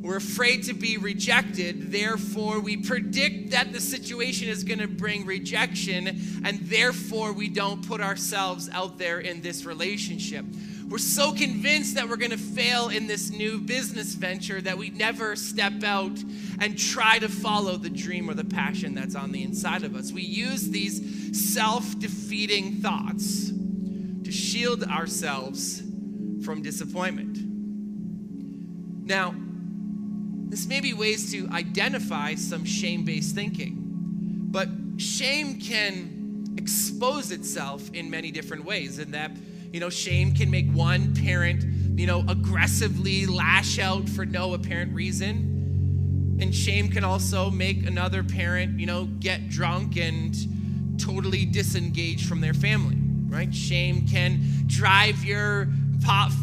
we're 0.00 0.16
afraid 0.16 0.64
to 0.64 0.72
be 0.72 0.96
rejected. 0.96 1.92
Therefore, 1.92 2.58
we 2.58 2.78
predict 2.78 3.50
that 3.50 3.70
the 3.72 3.80
situation 3.80 4.48
is 4.48 4.64
going 4.64 4.78
to 4.78 4.88
bring 4.88 5.26
rejection, 5.26 6.08
and 6.42 6.58
therefore, 6.62 7.34
we 7.34 7.50
don't 7.50 7.86
put 7.86 8.00
ourselves 8.00 8.70
out 8.72 8.96
there 8.96 9.20
in 9.20 9.42
this 9.42 9.66
relationship. 9.66 10.46
We're 10.88 10.98
so 10.98 11.32
convinced 11.32 11.94
that 11.96 12.08
we're 12.08 12.16
going 12.16 12.30
to 12.30 12.38
fail 12.38 12.88
in 12.88 13.06
this 13.06 13.30
new 13.30 13.60
business 13.60 14.14
venture 14.14 14.60
that 14.62 14.76
we 14.76 14.90
never 14.90 15.36
step 15.36 15.84
out 15.84 16.18
and 16.58 16.76
try 16.76 17.18
to 17.18 17.28
follow 17.28 17.76
the 17.76 17.90
dream 17.90 18.28
or 18.28 18.34
the 18.34 18.44
passion 18.44 18.94
that's 18.94 19.14
on 19.14 19.32
the 19.32 19.42
inside 19.42 19.84
of 19.84 19.94
us. 19.94 20.12
We 20.12 20.22
use 20.22 20.70
these 20.70 21.54
self 21.54 21.98
defeating 21.98 22.80
thoughts 22.80 23.50
to 23.50 24.32
shield 24.32 24.82
ourselves 24.82 25.82
from 26.42 26.62
disappointment. 26.62 27.49
Now, 29.10 29.34
this 30.50 30.68
may 30.68 30.78
be 30.78 30.94
ways 30.94 31.32
to 31.32 31.48
identify 31.50 32.36
some 32.36 32.64
shame 32.64 33.04
based 33.04 33.34
thinking, 33.34 33.74
but 34.52 34.68
shame 34.98 35.58
can 35.58 36.54
expose 36.56 37.32
itself 37.32 37.90
in 37.92 38.08
many 38.08 38.30
different 38.30 38.64
ways. 38.64 39.00
And 39.00 39.12
that, 39.12 39.32
you 39.72 39.80
know, 39.80 39.90
shame 39.90 40.32
can 40.32 40.48
make 40.48 40.70
one 40.70 41.12
parent, 41.16 41.64
you 41.98 42.06
know, 42.06 42.24
aggressively 42.28 43.26
lash 43.26 43.80
out 43.80 44.08
for 44.08 44.24
no 44.24 44.54
apparent 44.54 44.94
reason. 44.94 46.38
And 46.40 46.54
shame 46.54 46.88
can 46.88 47.02
also 47.02 47.50
make 47.50 47.84
another 47.88 48.22
parent, 48.22 48.78
you 48.78 48.86
know, 48.86 49.06
get 49.18 49.48
drunk 49.48 49.96
and 49.96 50.36
totally 51.00 51.44
disengage 51.46 52.28
from 52.28 52.40
their 52.40 52.54
family, 52.54 52.96
right? 53.26 53.52
Shame 53.52 54.06
can 54.06 54.40
drive 54.68 55.24
your 55.24 55.68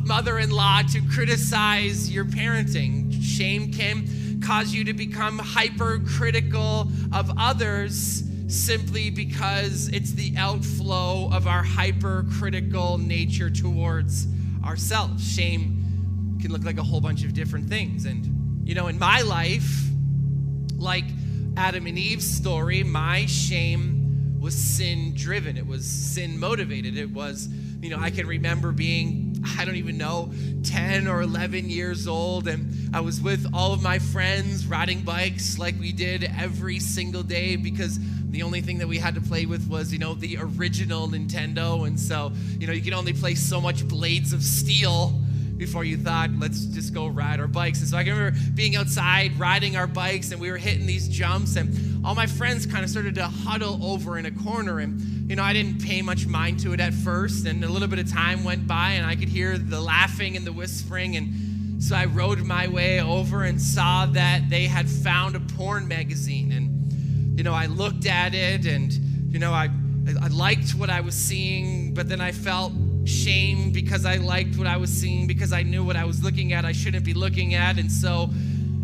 mother 0.05 0.39
in 0.39 0.49
law 0.49 0.81
to 0.81 1.01
criticize 1.13 2.11
your 2.11 2.25
parenting. 2.25 3.13
Shame 3.21 3.71
can 3.71 4.41
cause 4.41 4.73
you 4.73 4.83
to 4.85 4.93
become 4.93 5.39
hypercritical 5.39 6.91
of 7.11 7.31
others 7.37 8.23
simply 8.47 9.09
because 9.09 9.89
it's 9.89 10.13
the 10.13 10.33
outflow 10.37 11.29
of 11.33 11.47
our 11.47 11.63
hypercritical 11.63 12.97
nature 12.97 13.49
towards 13.49 14.27
ourselves. 14.63 15.23
Shame 15.23 16.37
can 16.41 16.51
look 16.51 16.63
like 16.63 16.77
a 16.77 16.83
whole 16.83 17.01
bunch 17.01 17.23
of 17.23 17.33
different 17.33 17.67
things. 17.67 18.05
And, 18.05 18.67
you 18.67 18.75
know, 18.75 18.87
in 18.87 18.97
my 18.97 19.21
life, 19.21 19.87
like 20.77 21.05
Adam 21.57 21.87
and 21.87 21.97
Eve's 21.97 22.27
story, 22.27 22.83
my 22.83 23.25
shame 23.25 24.39
was 24.39 24.55
sin 24.55 25.13
driven, 25.15 25.57
it 25.57 25.65
was 25.65 25.85
sin 25.85 26.39
motivated. 26.39 26.97
It 26.97 27.11
was, 27.11 27.49
you 27.81 27.89
know, 27.89 27.97
I 27.99 28.11
can 28.11 28.27
remember 28.27 28.71
being 28.71 29.26
I 29.57 29.65
don't 29.65 29.75
even 29.75 29.97
know, 29.97 30.31
10 30.63 31.07
or 31.07 31.21
11 31.21 31.69
years 31.69 32.07
old. 32.07 32.47
And 32.47 32.95
I 32.95 33.01
was 33.01 33.21
with 33.21 33.47
all 33.53 33.73
of 33.73 33.81
my 33.81 33.99
friends 33.99 34.65
riding 34.65 35.01
bikes 35.01 35.57
like 35.59 35.79
we 35.79 35.91
did 35.91 36.31
every 36.37 36.79
single 36.79 37.23
day 37.23 37.55
because 37.55 37.99
the 38.29 38.43
only 38.43 38.61
thing 38.61 38.77
that 38.79 38.87
we 38.87 38.97
had 38.97 39.15
to 39.15 39.21
play 39.21 39.45
with 39.45 39.67
was, 39.69 39.93
you 39.93 39.99
know, 39.99 40.13
the 40.13 40.37
original 40.39 41.07
Nintendo. 41.07 41.87
And 41.87 41.99
so, 41.99 42.31
you 42.59 42.67
know, 42.67 42.73
you 42.73 42.81
can 42.81 42.93
only 42.93 43.13
play 43.13 43.35
so 43.35 43.61
much 43.61 43.87
Blades 43.87 44.33
of 44.33 44.43
Steel 44.43 45.19
before 45.57 45.83
you 45.83 45.97
thought, 45.97 46.29
let's 46.37 46.65
just 46.65 46.93
go 46.93 47.07
ride 47.07 47.39
our 47.39 47.47
bikes. 47.47 47.79
And 47.79 47.87
so 47.87 47.97
I 47.97 48.01
remember 48.01 48.37
being 48.53 48.75
outside 48.75 49.37
riding 49.39 49.75
our 49.75 49.87
bikes 49.87 50.31
and 50.31 50.39
we 50.39 50.51
were 50.51 50.57
hitting 50.57 50.85
these 50.85 51.07
jumps, 51.07 51.55
and 51.55 52.05
all 52.05 52.13
my 52.15 52.27
friends 52.27 52.65
kind 52.65 52.83
of 52.83 52.89
started 52.89 53.15
to 53.15 53.27
huddle 53.27 53.83
over 53.83 54.17
in 54.17 54.25
a 54.27 54.31
corner. 54.31 54.79
And, 54.79 55.01
you 55.27 55.35
know, 55.35 55.43
I 55.43 55.51
didn't 55.51 55.83
pay 55.83 56.01
much 56.01 56.25
mind 56.25 56.61
to 56.61 56.73
it 56.73 56.79
at 56.79 56.93
first. 56.93 57.45
And 57.45 57.61
a 57.63 57.67
little 57.67 57.89
bit 57.89 57.99
of 57.99 58.09
time 58.09 58.45
went 58.45 58.65
by, 58.65 58.91
and 58.91 59.05
I 59.05 59.15
could 59.15 59.27
hear 59.27 59.57
the 59.57 59.81
laughing 59.81 60.37
and 60.37 60.47
the 60.47 60.53
whispering. 60.53 61.17
And 61.17 61.83
so 61.83 61.97
I 61.97 62.05
rode 62.05 62.39
my 62.43 62.67
way 62.69 63.01
over 63.01 63.43
and 63.43 63.61
saw 63.61 64.05
that 64.05 64.49
they 64.49 64.65
had 64.65 64.89
found 64.89 65.35
a 65.35 65.41
porn 65.41 65.85
magazine. 65.85 66.53
And, 66.53 67.37
you 67.37 67.43
know, 67.43 67.53
I 67.53 67.65
looked 67.65 68.05
at 68.05 68.33
it 68.33 68.65
and, 68.65 68.93
you 68.93 69.37
know, 69.37 69.51
I, 69.51 69.69
I 70.21 70.27
liked 70.27 70.71
what 70.71 70.89
I 70.89 71.01
was 71.01 71.13
seeing, 71.13 71.93
but 71.93 72.07
then 72.07 72.21
I 72.21 72.31
felt 72.31 72.71
shame 73.03 73.73
because 73.73 74.05
I 74.05 74.15
liked 74.15 74.57
what 74.57 74.65
I 74.67 74.77
was 74.77 74.89
seeing, 74.89 75.27
because 75.27 75.51
I 75.51 75.61
knew 75.61 75.83
what 75.83 75.97
I 75.97 76.05
was 76.05 76.23
looking 76.23 76.53
at, 76.53 76.63
I 76.63 76.71
shouldn't 76.71 77.03
be 77.03 77.13
looking 77.13 77.53
at. 77.53 77.77
And 77.77 77.91
so 77.91 78.29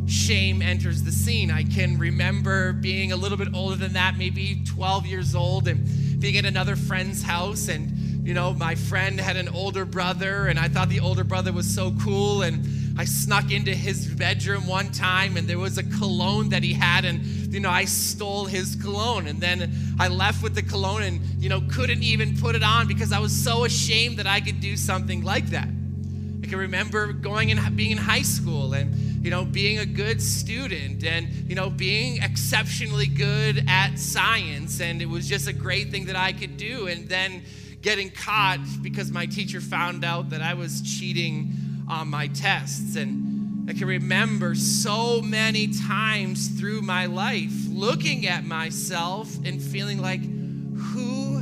shame 0.07 0.61
enters 0.61 1.03
the 1.03 1.11
scene. 1.11 1.51
I 1.51 1.63
can 1.63 1.97
remember 1.97 2.73
being 2.73 3.13
a 3.13 3.15
little 3.15 3.37
bit 3.37 3.47
older 3.53 3.77
than 3.77 3.93
that, 3.93 4.17
maybe 4.17 4.61
12 4.65 5.05
years 5.05 5.35
old, 5.35 5.69
and 5.69 5.87
being 6.23 6.37
at 6.37 6.45
another 6.45 6.77
friend's 6.77 7.21
house. 7.21 7.67
And, 7.67 8.25
you 8.25 8.33
know, 8.33 8.53
my 8.53 8.75
friend 8.75 9.19
had 9.19 9.35
an 9.35 9.49
older 9.49 9.83
brother, 9.83 10.47
and 10.47 10.57
I 10.57 10.69
thought 10.69 10.87
the 10.87 11.01
older 11.01 11.25
brother 11.25 11.51
was 11.51 11.67
so 11.67 11.93
cool. 12.01 12.43
And 12.43 12.97
I 12.97 13.03
snuck 13.03 13.51
into 13.51 13.75
his 13.75 14.07
bedroom 14.07 14.65
one 14.65 14.89
time, 14.93 15.35
and 15.35 15.49
there 15.49 15.59
was 15.59 15.77
a 15.77 15.83
cologne 15.83 16.47
that 16.49 16.63
he 16.63 16.71
had, 16.71 17.03
and 17.03 17.25
you 17.53 17.59
know, 17.59 17.69
I 17.69 17.85
stole 17.85 18.45
his 18.45 18.75
cologne 18.75 19.27
and 19.27 19.39
then 19.39 19.71
I 19.99 20.07
left 20.07 20.41
with 20.41 20.55
the 20.55 20.63
cologne 20.63 21.03
and, 21.03 21.21
you 21.37 21.49
know, 21.49 21.61
couldn't 21.71 22.01
even 22.01 22.35
put 22.35 22.55
it 22.55 22.63
on 22.63 22.87
because 22.87 23.11
I 23.11 23.19
was 23.19 23.31
so 23.31 23.65
ashamed 23.65 24.17
that 24.17 24.25
I 24.25 24.39
could 24.39 24.59
do 24.59 24.75
something 24.75 25.23
like 25.23 25.45
that. 25.47 25.67
I 25.67 26.47
can 26.47 26.57
remember 26.57 27.13
going 27.13 27.51
and 27.51 27.77
being 27.77 27.91
in 27.91 27.97
high 27.99 28.23
school 28.23 28.73
and, 28.73 29.12
you 29.23 29.31
know, 29.31 29.45
being 29.45 29.79
a 29.79 29.85
good 29.85 30.21
student 30.21 31.03
and, 31.03 31.29
you 31.49 31.55
know, 31.55 31.69
being 31.69 32.21
exceptionally 32.21 33.07
good 33.07 33.63
at 33.67 33.97
science. 33.97 34.81
And 34.81 35.01
it 35.01 35.07
was 35.07 35.27
just 35.27 35.47
a 35.47 35.53
great 35.53 35.89
thing 35.89 36.05
that 36.05 36.15
I 36.15 36.33
could 36.33 36.57
do. 36.57 36.87
And 36.87 37.07
then 37.09 37.41
getting 37.81 38.11
caught 38.11 38.59
because 38.81 39.11
my 39.11 39.25
teacher 39.25 39.61
found 39.61 40.03
out 40.03 40.29
that 40.29 40.41
I 40.41 40.53
was 40.53 40.81
cheating 40.81 41.53
on 41.89 42.09
my 42.09 42.27
tests. 42.27 42.95
And, 42.95 43.33
I 43.65 43.71
can 43.71 43.87
remember 43.87 44.55
so 44.55 45.21
many 45.21 45.67
times 45.67 46.49
through 46.59 46.81
my 46.81 47.05
life 47.05 47.53
looking 47.69 48.27
at 48.27 48.43
myself 48.43 49.33
and 49.45 49.61
feeling 49.61 50.01
like, 50.01 50.19
who 50.21 51.37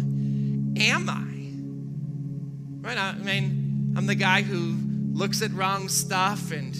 am 0.77 1.09
I? 1.09 2.87
Right? 2.87 2.97
I 2.97 3.13
mean, 3.13 3.93
I'm 3.97 4.05
the 4.05 4.13
guy 4.13 4.43
who 4.43 4.77
looks 5.13 5.41
at 5.41 5.51
wrong 5.51 5.89
stuff, 5.89 6.51
and 6.51 6.75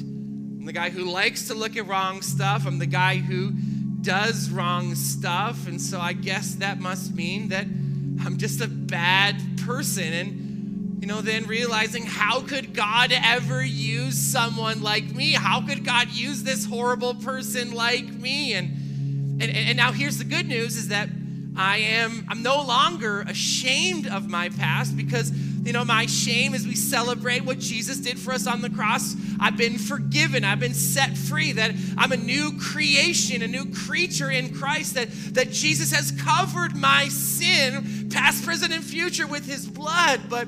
I'm 0.61 0.67
the 0.67 0.73
guy 0.73 0.91
who 0.91 1.05
likes 1.05 1.47
to 1.47 1.55
look 1.55 1.75
at 1.75 1.87
wrong 1.87 2.21
stuff. 2.21 2.67
I'm 2.67 2.77
the 2.77 2.85
guy 2.85 3.15
who 3.15 3.49
does 3.49 4.51
wrong 4.51 4.93
stuff. 4.93 5.67
And 5.67 5.81
so 5.81 5.99
I 5.99 6.13
guess 6.13 6.53
that 6.53 6.79
must 6.79 7.15
mean 7.15 7.47
that 7.47 7.65
I'm 7.65 8.37
just 8.37 8.61
a 8.61 8.67
bad 8.67 9.41
person. 9.65 10.13
And 10.13 11.01
you 11.01 11.07
know, 11.07 11.21
then 11.21 11.47
realizing 11.47 12.05
how 12.05 12.41
could 12.41 12.75
God 12.75 13.11
ever 13.11 13.65
use 13.65 14.15
someone 14.19 14.83
like 14.83 15.05
me? 15.15 15.31
How 15.31 15.65
could 15.65 15.83
God 15.83 16.09
use 16.11 16.43
this 16.43 16.63
horrible 16.63 17.15
person 17.15 17.71
like 17.71 18.05
me? 18.13 18.53
And, 18.53 19.41
and, 19.41 19.51
and 19.51 19.75
now 19.75 19.91
here's 19.91 20.19
the 20.19 20.25
good 20.25 20.47
news 20.47 20.75
is 20.75 20.89
that 20.89 21.09
I 21.57 21.77
am, 21.77 22.23
I'm 22.29 22.43
no 22.43 22.61
longer 22.61 23.21
ashamed 23.21 24.05
of 24.05 24.29
my 24.29 24.49
past 24.49 24.95
because, 24.95 25.31
you 25.63 25.73
know, 25.73 25.85
my 25.85 26.05
shame 26.07 26.53
as 26.53 26.65
we 26.65 26.75
celebrate 26.75 27.45
what 27.45 27.59
Jesus 27.59 27.97
did 27.97 28.19
for 28.19 28.33
us 28.33 28.47
on 28.47 28.61
the 28.61 28.69
cross. 28.69 29.15
I've 29.39 29.57
been 29.57 29.77
forgiven. 29.77 30.43
I've 30.43 30.59
been 30.59 30.73
set 30.73 31.15
free. 31.17 31.51
That 31.51 31.71
I'm 31.97 32.11
a 32.11 32.17
new 32.17 32.57
creation, 32.59 33.43
a 33.43 33.47
new 33.47 33.71
creature 33.71 34.31
in 34.31 34.55
Christ. 34.55 34.95
That, 34.95 35.09
that 35.33 35.51
Jesus 35.51 35.91
has 35.91 36.11
covered 36.11 36.75
my 36.75 37.09
sin, 37.09 38.09
past, 38.09 38.43
present, 38.43 38.73
and 38.73 38.83
future 38.83 39.27
with 39.27 39.45
his 39.45 39.67
blood. 39.67 40.21
But 40.29 40.47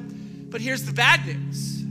but 0.49 0.61
here's 0.61 0.83
the 0.83 0.93
bad 0.93 1.25
news 1.25 1.83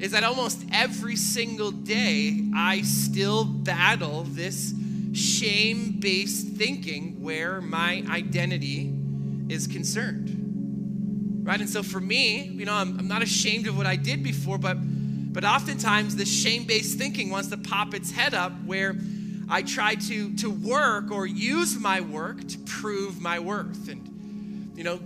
is 0.00 0.12
that 0.12 0.24
almost 0.24 0.64
every 0.72 1.16
single 1.16 1.70
day 1.70 2.42
I 2.54 2.82
still 2.82 3.44
battle 3.44 4.24
this 4.24 4.72
shame 5.12 5.96
based 6.00 6.48
thinking 6.48 7.22
where 7.22 7.60
my 7.60 8.02
identity 8.08 8.94
is 9.48 9.66
concerned. 9.66 10.39
Right? 11.50 11.60
And 11.60 11.68
so 11.68 11.82
for 11.82 11.98
me, 11.98 12.44
you 12.44 12.64
know, 12.64 12.74
I'm, 12.74 12.96
I'm 12.96 13.08
not 13.08 13.22
ashamed 13.22 13.66
of 13.66 13.76
what 13.76 13.84
I 13.84 13.96
did 13.96 14.22
before, 14.22 14.56
but 14.56 14.76
but 15.32 15.42
oftentimes 15.44 16.14
the 16.14 16.24
shame-based 16.24 16.96
thinking 16.96 17.28
wants 17.28 17.48
to 17.48 17.56
pop 17.56 17.92
its 17.92 18.12
head 18.12 18.34
up 18.34 18.52
where 18.64 18.94
I 19.48 19.62
try 19.62 19.96
to 19.96 20.36
to 20.36 20.48
work 20.48 21.10
or 21.10 21.26
use 21.26 21.76
my 21.76 22.02
work 22.02 22.46
to 22.46 22.58
prove 22.58 23.20
my 23.20 23.40
worth. 23.40 23.88
And 23.88 24.72
you 24.76 24.84
know, 24.84 25.00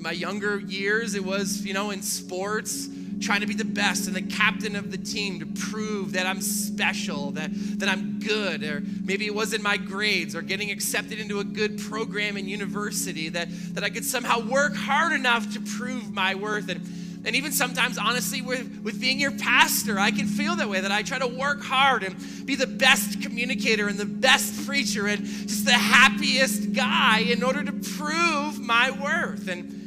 my 0.00 0.12
younger 0.12 0.60
years, 0.60 1.14
it 1.14 1.24
was, 1.24 1.64
you 1.64 1.74
know, 1.74 1.90
in 1.90 2.02
sports, 2.02 2.88
trying 3.20 3.40
to 3.40 3.46
be 3.46 3.54
the 3.54 3.64
best 3.64 4.06
and 4.06 4.14
the 4.14 4.22
captain 4.22 4.76
of 4.76 4.90
the 4.90 4.98
team 4.98 5.40
to 5.40 5.46
prove 5.70 6.12
that 6.12 6.26
I'm 6.26 6.40
special, 6.40 7.32
that, 7.32 7.50
that 7.78 7.88
I'm 7.88 8.20
good, 8.20 8.62
or 8.62 8.82
maybe 9.04 9.26
it 9.26 9.34
was 9.34 9.52
in 9.52 9.62
my 9.62 9.76
grades 9.76 10.36
or 10.36 10.42
getting 10.42 10.70
accepted 10.70 11.18
into 11.18 11.40
a 11.40 11.44
good 11.44 11.78
program 11.78 12.36
in 12.36 12.48
university, 12.48 13.28
that, 13.30 13.48
that 13.74 13.84
I 13.84 13.90
could 13.90 14.04
somehow 14.04 14.40
work 14.40 14.74
hard 14.74 15.12
enough 15.12 15.52
to 15.54 15.60
prove 15.60 16.12
my 16.12 16.34
worth. 16.34 16.68
And, 16.68 16.80
and 17.24 17.34
even 17.34 17.52
sometimes, 17.52 17.98
honestly, 17.98 18.40
with, 18.40 18.82
with 18.82 19.00
being 19.00 19.18
your 19.18 19.32
pastor, 19.32 19.98
I 19.98 20.10
can 20.12 20.26
feel 20.26 20.56
that 20.56 20.68
way 20.68 20.80
that 20.80 20.92
I 20.92 21.02
try 21.02 21.18
to 21.18 21.26
work 21.26 21.62
hard 21.62 22.04
and 22.04 22.16
be 22.46 22.54
the 22.54 22.66
best 22.66 23.20
communicator 23.20 23.88
and 23.88 23.98
the 23.98 24.06
best 24.06 24.66
preacher 24.66 25.08
and 25.08 25.24
just 25.24 25.64
the 25.64 25.72
happiest 25.72 26.72
guy 26.72 27.20
in 27.20 27.42
order 27.42 27.64
to 27.64 27.72
prove 27.72 28.60
my 28.60 28.92
worth. 28.92 29.48
And 29.48 29.77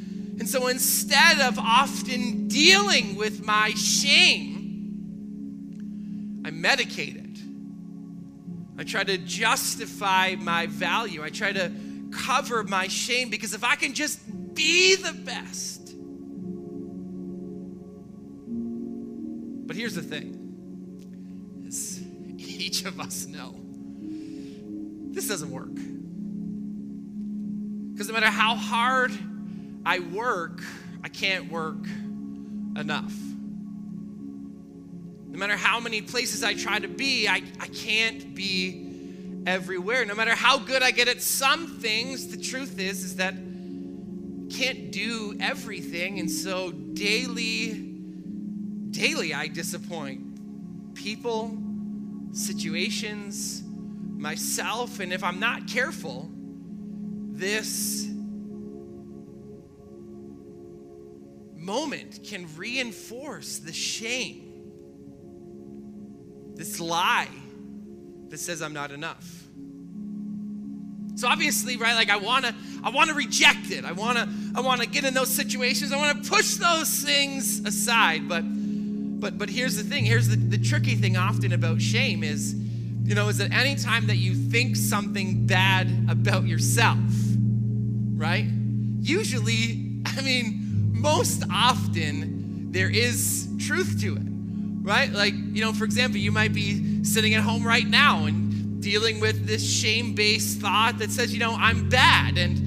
and 0.41 0.49
so 0.49 0.67
instead 0.69 1.39
of 1.39 1.60
often 1.60 2.47
dealing 2.47 3.15
with 3.15 3.45
my 3.45 3.69
shame, 3.75 4.95
I 6.43 6.49
medicate 6.49 7.15
it. 7.15 7.38
I 8.75 8.84
try 8.84 9.04
to 9.04 9.19
justify 9.19 10.34
my 10.39 10.65
value. 10.65 11.21
I 11.21 11.30
try 11.30 11.54
to 11.54 11.71
cover 12.12 12.63
my 12.63 12.88
shame 12.88 13.30
because 13.30 13.54
if 13.54 13.63
I 13.63 13.75
can 13.75 13.93
just 13.93 14.19
be 14.56 14.95
the 14.95 15.13
best. 15.13 15.93
But 19.67 19.75
here's 19.75 19.93
the 19.93 20.01
thing 20.01 21.65
is 21.67 22.01
each 22.39 22.86
of 22.86 22.99
us 22.99 23.27
know 23.27 23.54
this 25.13 25.27
doesn't 25.27 25.51
work. 25.51 25.75
Because 27.91 28.08
no 28.08 28.15
matter 28.15 28.25
how 28.25 28.56
hard 28.56 29.12
I 29.86 30.00
work, 30.00 30.62
I 31.04 31.10
can't 31.10 31.52
work 31.52 31.86
enough. 32.76 33.13
No 35.28 35.38
matter 35.38 35.56
how 35.56 35.80
many 35.80 36.02
places 36.02 36.44
I 36.44 36.54
try 36.54 36.80
to 36.80 36.88
be, 36.88 37.28
I, 37.28 37.41
I 37.60 37.67
can't 37.67 38.36
be 38.36 39.44
everywhere. 39.48 40.06
No 40.06 40.13
matter 40.13 40.36
how 40.36 40.60
good 40.60 40.84
I 40.84 40.91
get 40.91 41.08
at 41.08 41.22
some 41.22 41.67
things, 41.80 42.28
the 42.28 42.38
truth 42.38 42.80
is 42.80 43.04
is 43.04 43.15
that 43.15 43.34
I 43.34 44.54
can't 44.54 44.91
do 44.91 45.38
everything. 45.39 46.20
And 46.20 46.30
so 46.30 46.72
daily, 46.72 47.74
daily 48.91 49.34
I 49.34 49.48
disappoint 49.48 50.96
people, 50.96 51.58
situations, 52.34 53.63
myself, 54.17 55.00
and 55.00 55.12
if 55.12 55.24
I'm 55.24 55.39
not 55.39 55.67
careful, 55.67 56.30
this 57.32 58.11
moment 61.62 62.24
can 62.24 62.47
reinforce 62.58 63.60
the 63.60 63.74
shame, 63.74 64.47
this 66.56 66.80
lie 66.80 67.28
that 68.30 68.39
says 68.39 68.62
I'm 68.62 68.74
not 68.74 68.91
enough. 68.91 69.41
So 71.15 71.28
obviously, 71.28 71.78
right, 71.78 71.93
like 71.93 72.10
I 72.10 72.17
wanna, 72.17 72.56
I 72.84 72.89
wanna 72.89 73.13
reject 73.13 73.69
it. 73.69 73.86
I 73.86 73.91
wanna, 73.91 74.28
I 74.56 74.62
wanna 74.62 74.86
get 74.86 75.04
in 75.04 75.13
those 75.13 75.30
situations. 75.30 75.91
I 75.91 75.97
wanna 75.97 76.21
push 76.21 76.56
those 76.56 77.04
things 77.04 77.60
aside. 77.65 78.28
But 78.28 78.43
but 79.21 79.38
but 79.38 79.50
here's 79.50 79.78
the 79.78 79.84
thing, 79.84 80.04
here's 80.04 80.28
the, 80.28 80.36
the 80.36 80.58
tricky 80.58 80.95
thing 80.95 81.15
often 81.15 81.54
about 81.54 81.80
shame 81.80 82.24
is, 82.24 82.56
you 83.04 83.13
know, 83.13 83.28
is 83.28 83.38
that 83.38 83.52
anytime 83.52 84.08
that 84.08 84.15
you 84.17 84.34
think 84.34 84.76
something 84.76 85.45
bad 85.45 86.08
about 86.10 86.47
yourself, 86.47 86.97
right? 88.15 88.47
Usually, 89.00 90.02
I 90.06 90.21
mean, 90.21 90.61
most 91.02 91.44
often 91.52 92.72
there 92.72 92.90
is 92.90 93.50
truth 93.60 94.00
to 94.02 94.16
it, 94.16 94.24
right? 94.82 95.12
Like, 95.12 95.34
you 95.34 95.62
know, 95.62 95.74
for 95.74 95.84
example, 95.84 96.20
you 96.20 96.32
might 96.32 96.54
be 96.54 97.04
sitting 97.04 97.34
at 97.34 97.42
home 97.42 97.66
right 97.66 97.88
now 97.88 98.26
and 98.26 98.82
dealing 98.82 99.20
with 99.20 99.46
this 99.46 99.68
shame 99.68 100.14
based 100.14 100.60
thought 100.60 101.00
that 101.00 101.12
says, 101.12 101.34
you 101.34 101.40
know, 101.40 101.56
I'm 101.58 101.90
bad. 101.90 102.38
And, 102.38 102.58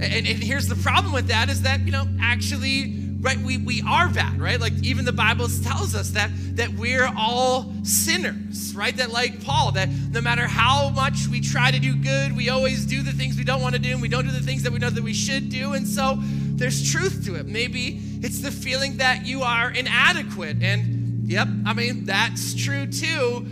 and, 0.00 0.26
and 0.26 0.26
here's 0.26 0.68
the 0.68 0.76
problem 0.76 1.12
with 1.12 1.28
that 1.28 1.48
is 1.48 1.62
that, 1.62 1.80
you 1.80 1.92
know, 1.92 2.06
actually, 2.20 2.94
right 3.20 3.38
we, 3.38 3.58
we 3.58 3.82
are 3.82 4.08
bad 4.08 4.40
right 4.40 4.60
like 4.60 4.72
even 4.84 5.04
the 5.04 5.12
bible 5.12 5.48
tells 5.64 5.94
us 5.94 6.10
that 6.10 6.30
that 6.54 6.70
we're 6.74 7.10
all 7.18 7.72
sinners 7.82 8.72
right 8.76 8.96
that 8.96 9.10
like 9.10 9.42
paul 9.42 9.72
that 9.72 9.88
no 10.12 10.20
matter 10.20 10.46
how 10.46 10.88
much 10.90 11.26
we 11.26 11.40
try 11.40 11.70
to 11.70 11.80
do 11.80 11.96
good 11.96 12.36
we 12.36 12.48
always 12.48 12.86
do 12.86 13.02
the 13.02 13.10
things 13.10 13.36
we 13.36 13.42
don't 13.42 13.60
want 13.60 13.74
to 13.74 13.80
do 13.80 13.90
and 13.90 14.00
we 14.00 14.08
don't 14.08 14.24
do 14.24 14.30
the 14.30 14.40
things 14.40 14.62
that 14.62 14.72
we 14.72 14.78
know 14.78 14.88
that 14.88 15.02
we 15.02 15.12
should 15.12 15.48
do 15.48 15.72
and 15.72 15.86
so 15.86 16.16
there's 16.58 16.92
truth 16.92 17.24
to 17.24 17.36
it 17.36 17.46
maybe 17.46 18.00
it's 18.20 18.40
the 18.40 18.50
feeling 18.50 18.96
that 18.98 19.24
you 19.26 19.42
are 19.42 19.70
inadequate 19.70 20.62
and 20.62 21.28
yep 21.28 21.48
i 21.66 21.72
mean 21.72 22.04
that's 22.04 22.54
true 22.54 22.86
too 22.86 23.44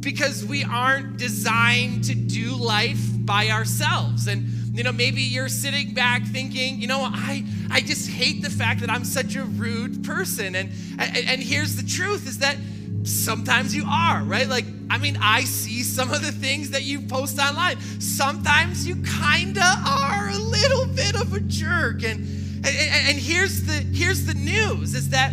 because 0.00 0.44
we 0.44 0.64
aren't 0.64 1.16
designed 1.16 2.04
to 2.04 2.14
do 2.14 2.54
life 2.56 3.00
by 3.24 3.48
ourselves 3.48 4.26
and 4.26 4.44
you 4.72 4.82
know, 4.82 4.92
maybe 4.92 5.20
you're 5.20 5.50
sitting 5.50 5.92
back 5.92 6.24
thinking, 6.24 6.80
you 6.80 6.86
know, 6.86 7.02
I, 7.02 7.44
I 7.70 7.82
just 7.82 8.08
hate 8.08 8.42
the 8.42 8.48
fact 8.48 8.80
that 8.80 8.88
I'm 8.88 9.04
such 9.04 9.36
a 9.36 9.44
rude 9.44 10.02
person. 10.02 10.54
And, 10.54 10.70
and, 10.98 11.16
and 11.28 11.42
here's 11.42 11.76
the 11.76 11.82
truth 11.82 12.26
is 12.26 12.38
that 12.38 12.56
sometimes 13.04 13.74
you 13.74 13.84
are, 13.86 14.22
right? 14.22 14.48
Like, 14.48 14.64
I 14.88 14.96
mean, 14.96 15.18
I 15.20 15.44
see 15.44 15.82
some 15.82 16.10
of 16.10 16.22
the 16.22 16.32
things 16.32 16.70
that 16.70 16.84
you 16.84 17.02
post 17.02 17.38
online. 17.38 17.80
Sometimes 18.00 18.86
you 18.86 18.96
kind 19.02 19.58
of 19.58 19.86
are 19.86 20.30
a 20.30 20.38
little 20.38 20.86
bit 20.86 21.16
of 21.16 21.34
a 21.34 21.40
jerk. 21.40 22.02
And, 22.02 22.41
and, 22.64 23.08
and 23.08 23.18
here's, 23.18 23.64
the, 23.64 23.72
here's 23.72 24.24
the 24.24 24.34
news 24.34 24.94
is 24.94 25.08
that 25.10 25.32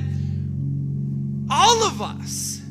all 1.50 1.84
of 1.84 2.02
us 2.02 2.62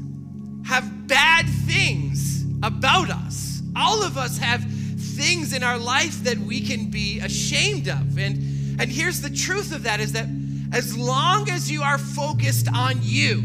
have 0.67 1.07
bad 1.07 1.47
things 1.67 2.45
about 2.63 3.11
us. 3.11 3.63
All 3.77 4.03
of 4.03 4.17
us 4.17 4.39
have 4.39 4.63
things 4.63 5.53
in 5.53 5.63
our 5.63 5.79
life 5.79 6.25
that 6.25 6.39
we 6.39 6.61
can 6.61 6.91
be 6.91 7.21
ashamed 7.21 7.89
of. 7.89 8.19
And, 8.19 8.81
and 8.81 8.91
here's 8.91 9.21
the 9.21 9.31
truth 9.31 9.75
of 9.75 9.85
that 9.85 10.01
is 10.01 10.13
that 10.13 10.27
as 10.73 10.97
long 10.97 11.49
as 11.51 11.71
you 11.71 11.83
are 11.83 11.99
focused 11.99 12.69
on 12.73 12.99
you, 13.01 13.41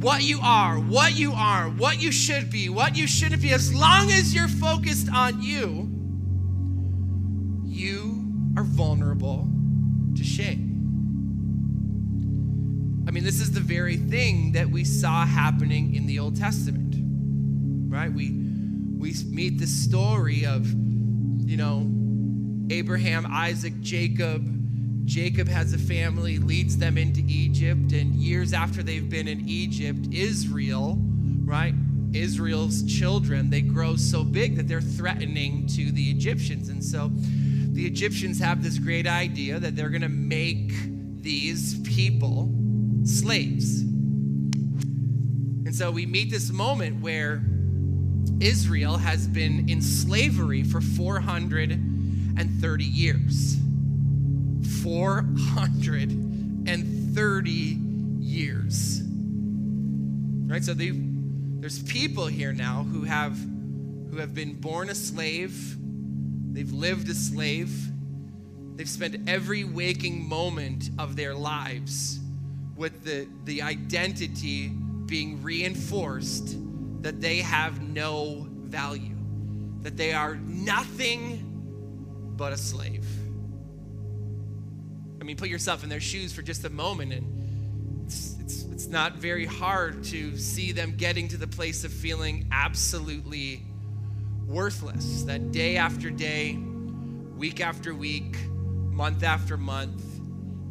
what 0.00 0.22
you 0.22 0.38
are, 0.42 0.76
what 0.76 1.18
you 1.18 1.32
are, 1.32 1.70
what 1.70 2.00
you 2.00 2.12
should 2.12 2.50
be, 2.50 2.68
what 2.68 2.96
you 2.96 3.06
shouldn't 3.06 3.42
be, 3.42 3.52
as 3.52 3.74
long 3.74 4.10
as 4.10 4.34
you're 4.34 4.48
focused 4.48 5.08
on 5.12 5.42
you, 5.42 5.90
you 7.64 8.24
are 8.56 8.64
vulnerable 8.64 9.48
to 10.18 10.24
shame. 10.24 10.74
I 13.08 13.10
mean, 13.10 13.24
this 13.24 13.40
is 13.40 13.52
the 13.52 13.60
very 13.60 13.96
thing 13.96 14.52
that 14.52 14.68
we 14.68 14.84
saw 14.84 15.24
happening 15.24 15.94
in 15.94 16.06
the 16.06 16.18
Old 16.18 16.36
Testament, 16.36 16.94
right? 17.90 18.12
We 18.12 18.30
we 18.98 19.14
meet 19.30 19.58
the 19.58 19.66
story 19.66 20.44
of, 20.44 20.66
you 20.68 21.56
know, 21.56 21.90
Abraham, 22.70 23.26
Isaac, 23.30 23.80
Jacob. 23.80 24.54
Jacob 25.06 25.48
has 25.48 25.72
a 25.72 25.78
family, 25.78 26.38
leads 26.38 26.76
them 26.76 26.98
into 26.98 27.22
Egypt, 27.26 27.92
and 27.92 28.14
years 28.14 28.52
after 28.52 28.82
they've 28.82 29.08
been 29.08 29.26
in 29.26 29.48
Egypt, 29.48 30.08
Israel, 30.12 30.98
right? 31.44 31.74
Israel's 32.12 32.82
children, 32.82 33.48
they 33.48 33.62
grow 33.62 33.96
so 33.96 34.24
big 34.24 34.56
that 34.56 34.68
they're 34.68 34.80
threatening 34.80 35.66
to 35.68 35.90
the 35.92 36.10
Egyptians. 36.10 36.68
And 36.68 36.84
so 36.84 37.10
the 37.78 37.86
Egyptians 37.86 38.40
have 38.40 38.60
this 38.60 38.76
great 38.76 39.06
idea 39.06 39.60
that 39.60 39.76
they're 39.76 39.88
going 39.88 40.02
to 40.02 40.08
make 40.08 40.72
these 41.22 41.78
people 41.82 42.52
slaves. 43.04 43.82
And 43.82 45.72
so 45.72 45.92
we 45.92 46.04
meet 46.04 46.28
this 46.28 46.50
moment 46.50 47.00
where 47.00 47.40
Israel 48.40 48.96
has 48.96 49.28
been 49.28 49.68
in 49.68 49.80
slavery 49.80 50.64
for 50.64 50.80
430 50.80 52.84
years. 52.84 53.56
430 54.82 57.78
years. 58.18 59.02
Right? 60.50 60.64
So 60.64 60.74
there's 60.74 61.80
people 61.84 62.26
here 62.26 62.52
now 62.52 62.82
who 62.82 63.04
have 63.04 63.38
who 64.10 64.16
have 64.16 64.34
been 64.34 64.54
born 64.54 64.90
a 64.90 64.96
slave. 64.96 65.76
They've 66.58 66.72
lived 66.72 67.08
a 67.08 67.14
slave. 67.14 67.70
They've 68.74 68.88
spent 68.88 69.28
every 69.28 69.62
waking 69.62 70.28
moment 70.28 70.90
of 70.98 71.14
their 71.14 71.32
lives 71.32 72.18
with 72.74 73.04
the, 73.04 73.28
the 73.44 73.62
identity 73.62 74.72
being 75.06 75.40
reinforced 75.40 76.56
that 77.02 77.20
they 77.20 77.42
have 77.42 77.80
no 77.80 78.48
value, 78.50 79.14
that 79.82 79.96
they 79.96 80.12
are 80.12 80.34
nothing 80.34 82.34
but 82.36 82.52
a 82.52 82.56
slave. 82.56 83.06
I 85.20 85.24
mean, 85.24 85.36
put 85.36 85.50
yourself 85.50 85.84
in 85.84 85.88
their 85.88 86.00
shoes 86.00 86.32
for 86.32 86.42
just 86.42 86.64
a 86.64 86.70
moment, 86.70 87.12
and 87.12 88.04
it's, 88.04 88.34
it's, 88.40 88.64
it's 88.64 88.86
not 88.88 89.18
very 89.18 89.46
hard 89.46 90.02
to 90.06 90.36
see 90.36 90.72
them 90.72 90.96
getting 90.96 91.28
to 91.28 91.36
the 91.36 91.46
place 91.46 91.84
of 91.84 91.92
feeling 91.92 92.48
absolutely 92.50 93.62
worthless. 94.48 95.22
That 95.24 95.52
day 95.52 95.76
after 95.76 96.10
day, 96.10 96.58
week 97.36 97.60
after 97.60 97.94
week, 97.94 98.36
month 98.50 99.22
after 99.22 99.56
month, 99.56 100.02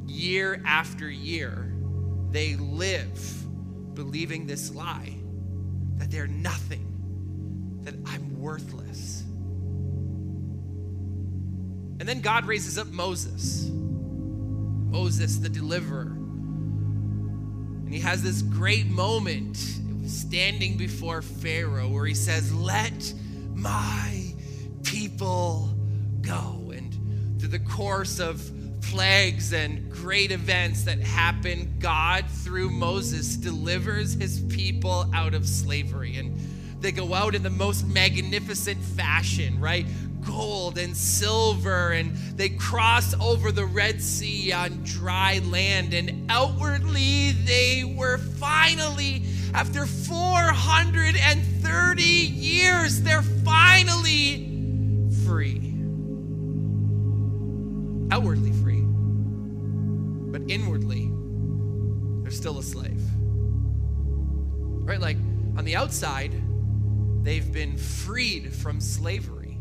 year 0.08 0.62
after 0.66 1.10
year, 1.10 1.74
they 2.32 2.56
live 2.56 3.96
believing 3.96 4.48
this 4.48 4.74
lie 4.74 5.14
that 5.96 6.12
they're 6.12 6.28
nothing, 6.28 7.82
that 7.84 7.96
I'm 8.06 8.40
worthless. 8.40 9.24
And 12.00 12.08
then 12.08 12.22
God 12.22 12.46
raises 12.46 12.78
up 12.78 12.88
Moses, 12.88 13.70
Moses, 13.72 15.38
the 15.38 15.50
deliverer. 15.50 16.14
And 17.86 17.94
he 17.94 18.00
has 18.02 18.22
this 18.22 18.42
great 18.42 18.86
moment 18.88 19.58
standing 20.06 20.78
before 20.78 21.22
Pharaoh 21.22 21.90
where 21.90 22.06
he 22.06 22.14
says, 22.14 22.54
Let 22.54 23.14
my 23.58 24.34
people 24.84 25.70
go. 26.22 26.72
And 26.74 26.94
through 27.40 27.50
the 27.50 27.60
course 27.60 28.20
of 28.20 28.52
plagues 28.82 29.52
and 29.52 29.92
great 29.92 30.32
events 30.32 30.84
that 30.84 31.00
happen, 31.00 31.76
God, 31.80 32.26
through 32.30 32.70
Moses, 32.70 33.36
delivers 33.36 34.14
his 34.14 34.40
people 34.42 35.10
out 35.14 35.34
of 35.34 35.48
slavery. 35.48 36.18
And 36.18 36.40
they 36.80 36.92
go 36.92 37.14
out 37.14 37.36
in 37.36 37.44
the 37.44 37.50
most 37.50 37.86
magnificent 37.88 38.82
fashion, 38.82 39.60
right? 39.60 39.86
Gold 40.22 40.78
and 40.78 40.96
silver, 40.96 41.92
and 41.92 42.16
they 42.38 42.50
cross 42.50 43.14
over 43.20 43.52
the 43.52 43.66
Red 43.66 44.02
Sea 44.02 44.52
on 44.52 44.84
dry 44.84 45.40
land. 45.46 45.94
And 45.94 46.30
outwardly, 46.30 47.32
they 47.32 47.84
were 47.84 48.20
finally, 48.20 49.24
after 49.54 49.86
430 49.86 51.57
years, 52.00 53.02
they're 53.02 53.22
finally 53.22 54.48
free. 55.26 55.74
Outwardly 58.12 58.52
free 58.52 58.88
but 60.38 60.52
inwardly, 60.52 61.12
they're 62.22 62.32
still 62.32 62.60
a 62.60 62.64
slave. 62.64 63.02
Right? 64.86 65.00
Like 65.00 65.18
on 65.58 65.66
the 65.66 65.76
outside, 65.76 66.32
they've 67.24 67.52
been 67.52 67.78
freed 67.78 68.54
from 68.54 68.80
slavery. 68.80 69.58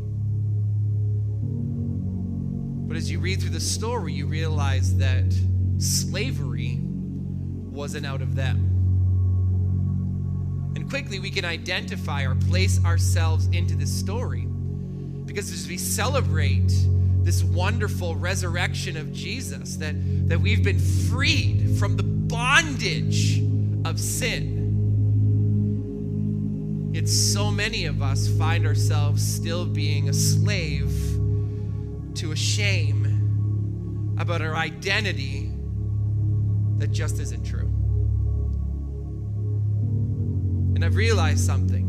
But 2.88 2.96
as 2.96 3.10
you 3.10 3.20
read 3.20 3.40
through 3.40 3.50
the 3.50 3.60
story, 3.60 4.12
you 4.12 4.26
realize 4.26 4.96
that 4.98 5.34
slavery 5.78 6.78
wasn't 6.80 8.06
out 8.06 8.22
of 8.22 8.34
them. 8.34 8.75
And 10.76 10.88
quickly 10.90 11.18
we 11.18 11.30
can 11.30 11.46
identify 11.46 12.24
or 12.24 12.34
place 12.34 12.84
ourselves 12.84 13.46
into 13.46 13.74
this 13.74 13.90
story 13.90 14.46
because 15.24 15.50
as 15.50 15.66
we 15.66 15.78
celebrate 15.78 16.70
this 17.22 17.42
wonderful 17.42 18.14
resurrection 18.14 18.96
of 18.98 19.10
Jesus, 19.12 19.76
that, 19.76 19.94
that 20.28 20.38
we've 20.38 20.62
been 20.62 20.78
freed 20.78 21.76
from 21.78 21.96
the 21.96 22.02
bondage 22.02 23.40
of 23.86 23.98
sin. 23.98 24.52
Yet 26.92 27.08
so 27.08 27.50
many 27.50 27.86
of 27.86 28.02
us 28.02 28.28
find 28.36 28.66
ourselves 28.66 29.26
still 29.26 29.64
being 29.64 30.10
a 30.10 30.12
slave 30.12 30.92
to 32.16 32.32
a 32.32 32.36
shame 32.36 34.14
about 34.18 34.42
our 34.42 34.54
identity 34.54 35.50
that 36.76 36.92
just 36.92 37.18
isn't 37.18 37.44
true. 37.44 37.65
And 40.76 40.84
I've 40.84 40.94
realized 40.94 41.40
something 41.40 41.84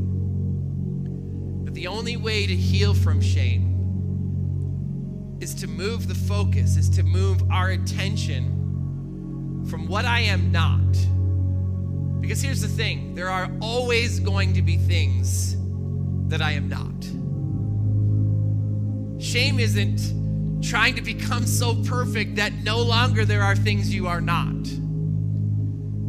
that 1.65 1.73
the 1.73 1.87
only 1.87 2.15
way 2.15 2.47
to 2.47 2.55
heal 2.55 2.93
from 2.93 3.19
shame 3.19 5.35
is 5.41 5.53
to 5.55 5.67
move 5.67 6.07
the 6.07 6.15
focus, 6.15 6.77
is 6.77 6.89
to 6.91 7.03
move 7.03 7.43
our 7.51 7.71
attention 7.71 9.65
from 9.69 9.87
what 9.87 10.05
I 10.05 10.21
am 10.21 10.53
not. 10.53 10.93
Because 12.21 12.41
here's 12.41 12.61
the 12.61 12.69
thing 12.69 13.13
there 13.13 13.29
are 13.29 13.51
always 13.59 14.21
going 14.21 14.53
to 14.53 14.61
be 14.61 14.77
things 14.77 15.57
that 16.29 16.41
I 16.41 16.53
am 16.53 16.69
not. 16.69 17.03
Shame 19.21 19.59
isn't 19.59 20.63
trying 20.63 20.95
to 20.95 21.01
become 21.01 21.45
so 21.45 21.75
perfect 21.83 22.37
that 22.37 22.53
no 22.63 22.79
longer 22.79 23.25
there 23.25 23.43
are 23.43 23.57
things 23.57 23.93
you 23.93 24.07
are 24.07 24.21
not. 24.21 24.63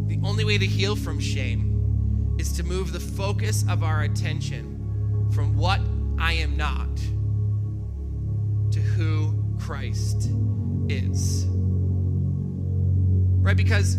The 0.07 0.21
only 0.23 0.45
way 0.45 0.59
to 0.59 0.67
heal 0.67 0.95
from 0.95 1.19
shame 1.19 1.68
is 2.39 2.53
to 2.53 2.63
move 2.63 2.93
the 2.93 3.01
focus 3.01 3.65
of 3.69 3.83
our 3.83 4.03
attention 4.03 5.29
from 5.33 5.57
what 5.57 5.81
I 6.19 6.35
am 6.35 6.57
not 6.57 6.97
to 8.73 8.81
who 8.81 9.45
Christ 9.59 10.31
is. 10.89 11.47
Right? 13.41 13.57
Because 13.57 13.99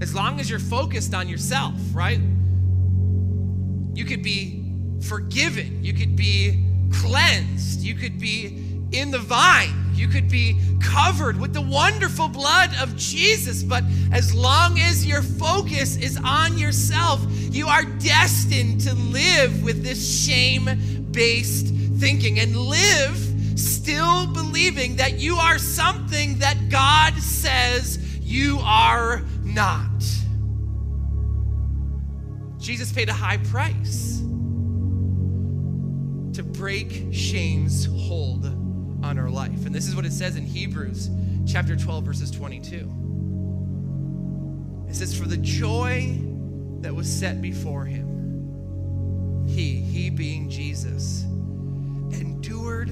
as 0.00 0.14
long 0.14 0.40
as 0.40 0.48
you're 0.48 0.58
focused 0.58 1.14
on 1.14 1.28
yourself, 1.28 1.74
right? 1.92 2.20
You 3.94 4.04
could 4.04 4.22
be 4.22 4.72
forgiven, 5.02 5.84
you 5.84 5.92
could 5.92 6.16
be 6.16 6.64
cleansed, 6.92 7.80
you 7.80 7.94
could 7.94 8.18
be 8.18 8.82
in 8.92 9.10
the 9.10 9.18
vine, 9.18 9.87
you 9.98 10.06
could 10.06 10.28
be 10.28 10.60
covered 10.80 11.38
with 11.40 11.52
the 11.52 11.60
wonderful 11.60 12.28
blood 12.28 12.70
of 12.80 12.96
Jesus. 12.96 13.62
But 13.62 13.82
as 14.12 14.32
long 14.34 14.78
as 14.78 15.04
your 15.04 15.22
focus 15.22 15.96
is 15.96 16.18
on 16.24 16.56
yourself, 16.56 17.20
you 17.50 17.66
are 17.66 17.84
destined 17.84 18.80
to 18.82 18.94
live 18.94 19.62
with 19.62 19.82
this 19.82 20.24
shame 20.24 21.08
based 21.10 21.66
thinking 21.98 22.38
and 22.38 22.56
live 22.56 23.16
still 23.58 24.26
believing 24.28 24.96
that 24.96 25.18
you 25.18 25.34
are 25.34 25.58
something 25.58 26.38
that 26.38 26.68
God 26.68 27.14
says 27.14 27.98
you 28.22 28.60
are 28.62 29.22
not. 29.42 29.88
Jesus 32.58 32.92
paid 32.92 33.08
a 33.08 33.14
high 33.14 33.38
price 33.38 34.18
to 36.34 36.42
break 36.44 37.06
shame's 37.10 37.86
hold 37.86 38.67
on 39.02 39.18
our 39.18 39.30
life. 39.30 39.66
And 39.66 39.74
this 39.74 39.86
is 39.86 39.96
what 39.96 40.04
it 40.04 40.12
says 40.12 40.36
in 40.36 40.44
Hebrews 40.44 41.08
chapter 41.46 41.76
12, 41.76 42.04
verses 42.04 42.30
22. 42.30 42.76
It 44.88 44.94
says, 44.94 45.18
For 45.18 45.26
the 45.26 45.36
joy 45.36 46.18
that 46.80 46.94
was 46.94 47.10
set 47.10 47.42
before 47.42 47.84
him, 47.84 49.44
he, 49.46 49.76
he 49.76 50.10
being 50.10 50.50
Jesus, 50.50 51.22
endured 52.12 52.90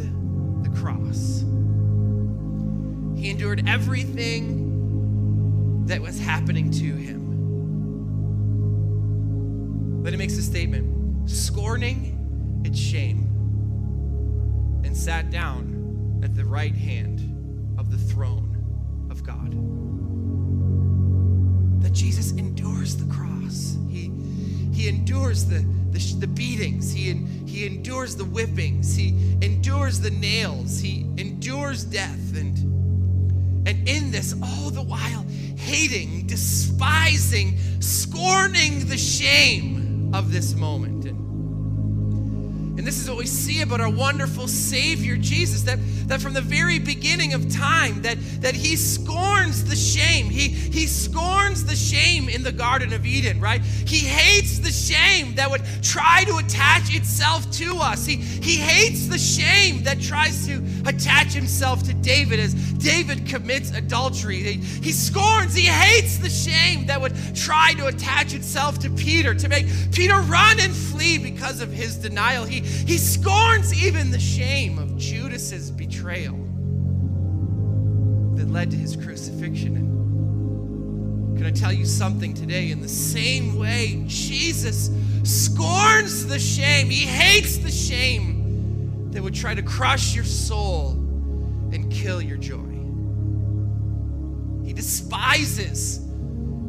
the 0.62 0.70
cross. 0.80 1.44
He 3.18 3.30
endured 3.30 3.68
everything 3.68 5.86
that 5.86 6.00
was 6.00 6.18
happening 6.18 6.70
to 6.72 6.94
him. 6.94 7.26
Then 10.02 10.12
he 10.12 10.18
makes 10.18 10.38
a 10.38 10.42
statement 10.42 11.28
scorning 11.28 12.62
its 12.64 12.78
shame 12.78 13.22
and 14.84 14.96
sat 14.96 15.30
down 15.30 15.75
at 16.26 16.34
the 16.34 16.44
right 16.44 16.74
hand 16.74 17.20
of 17.78 17.92
the 17.92 17.96
throne 17.96 19.06
of 19.12 19.22
God. 19.22 19.52
That 21.80 21.92
Jesus 21.92 22.32
endures 22.32 22.96
the 22.96 23.06
cross. 23.14 23.78
He, 23.88 24.10
he 24.72 24.88
endures 24.88 25.44
the, 25.44 25.64
the, 25.92 26.00
the 26.18 26.26
beatings. 26.26 26.92
He, 26.92 27.12
he 27.46 27.64
endures 27.64 28.16
the 28.16 28.24
whippings. 28.24 28.96
He 28.96 29.36
endures 29.40 30.00
the 30.00 30.10
nails. 30.10 30.80
He 30.80 31.06
endures 31.16 31.84
death. 31.84 32.36
And, 32.36 32.58
and 33.68 33.88
in 33.88 34.10
this, 34.10 34.34
all 34.42 34.70
the 34.70 34.82
while, 34.82 35.24
hating, 35.56 36.26
despising, 36.26 37.56
scorning 37.80 38.88
the 38.88 38.98
shame 38.98 40.10
of 40.12 40.32
this 40.32 40.56
moment. 40.56 40.95
This 42.86 43.02
is 43.02 43.08
what 43.08 43.18
we 43.18 43.26
see 43.26 43.62
about 43.62 43.80
our 43.80 43.90
wonderful 43.90 44.46
Savior 44.46 45.16
Jesus, 45.16 45.62
that, 45.62 45.80
that 46.06 46.20
from 46.20 46.34
the 46.34 46.40
very 46.40 46.78
beginning 46.78 47.34
of 47.34 47.50
time, 47.52 48.00
that, 48.02 48.16
that 48.40 48.54
he 48.54 48.76
scorns 48.76 49.64
the 49.64 49.74
shame. 49.74 50.30
He, 50.30 50.50
he 50.50 50.86
scorns 50.86 51.64
the 51.64 51.74
shame 51.74 52.28
in 52.28 52.44
the 52.44 52.52
Garden 52.52 52.92
of 52.92 53.04
Eden, 53.04 53.40
right? 53.40 53.60
He 53.60 54.06
hates 54.06 54.60
the 54.60 54.70
shame 54.70 55.34
that 55.34 55.50
would 55.50 55.62
try 55.82 56.22
to 56.28 56.36
attach 56.36 56.94
itself 56.94 57.50
to 57.52 57.78
us. 57.78 58.06
He, 58.06 58.18
he 58.18 58.54
hates 58.54 59.08
the 59.08 59.18
shame 59.18 59.82
that 59.82 60.00
tries 60.00 60.46
to 60.46 60.62
attach 60.86 61.32
himself 61.32 61.82
to 61.84 61.94
David 61.94 62.38
as 62.38 62.54
David 62.54 63.26
commits 63.26 63.72
adultery. 63.72 64.36
He, 64.36 64.52
he 64.52 64.92
scorns, 64.92 65.56
he 65.56 65.64
hates 65.64 66.18
the 66.18 66.30
shame 66.30 66.86
that 66.86 67.00
would 67.00 67.16
try 67.34 67.72
to 67.78 67.88
attach 67.88 68.32
itself 68.32 68.78
to 68.78 68.90
Peter, 68.90 69.34
to 69.34 69.48
make 69.48 69.66
Peter 69.90 70.20
run 70.20 70.60
and 70.60 70.72
flee 70.72 71.18
because 71.18 71.60
of 71.60 71.72
his 71.72 71.96
denial. 71.96 72.44
He, 72.44 72.60
he 72.86 72.98
scorns 72.98 73.72
even 73.82 74.10
the 74.10 74.18
shame 74.18 74.78
of 74.78 74.96
Judas's 74.96 75.70
betrayal 75.70 76.36
that 78.36 78.50
led 78.50 78.70
to 78.70 78.76
his 78.76 78.96
crucifixion. 78.96 79.76
And 79.76 81.36
can 81.36 81.46
I 81.46 81.50
tell 81.50 81.72
you 81.72 81.84
something 81.86 82.34
today? 82.34 82.70
In 82.70 82.80
the 82.80 82.88
same 82.88 83.58
way, 83.58 84.02
Jesus 84.06 84.90
scorns 85.22 86.26
the 86.26 86.38
shame, 86.38 86.88
he 86.88 87.06
hates 87.06 87.58
the 87.58 87.70
shame 87.70 89.10
that 89.10 89.22
would 89.22 89.34
try 89.34 89.54
to 89.54 89.62
crush 89.62 90.14
your 90.14 90.24
soul 90.24 90.92
and 91.72 91.90
kill 91.90 92.20
your 92.22 92.36
joy. 92.36 92.62
He 94.66 94.72
despises 94.72 96.00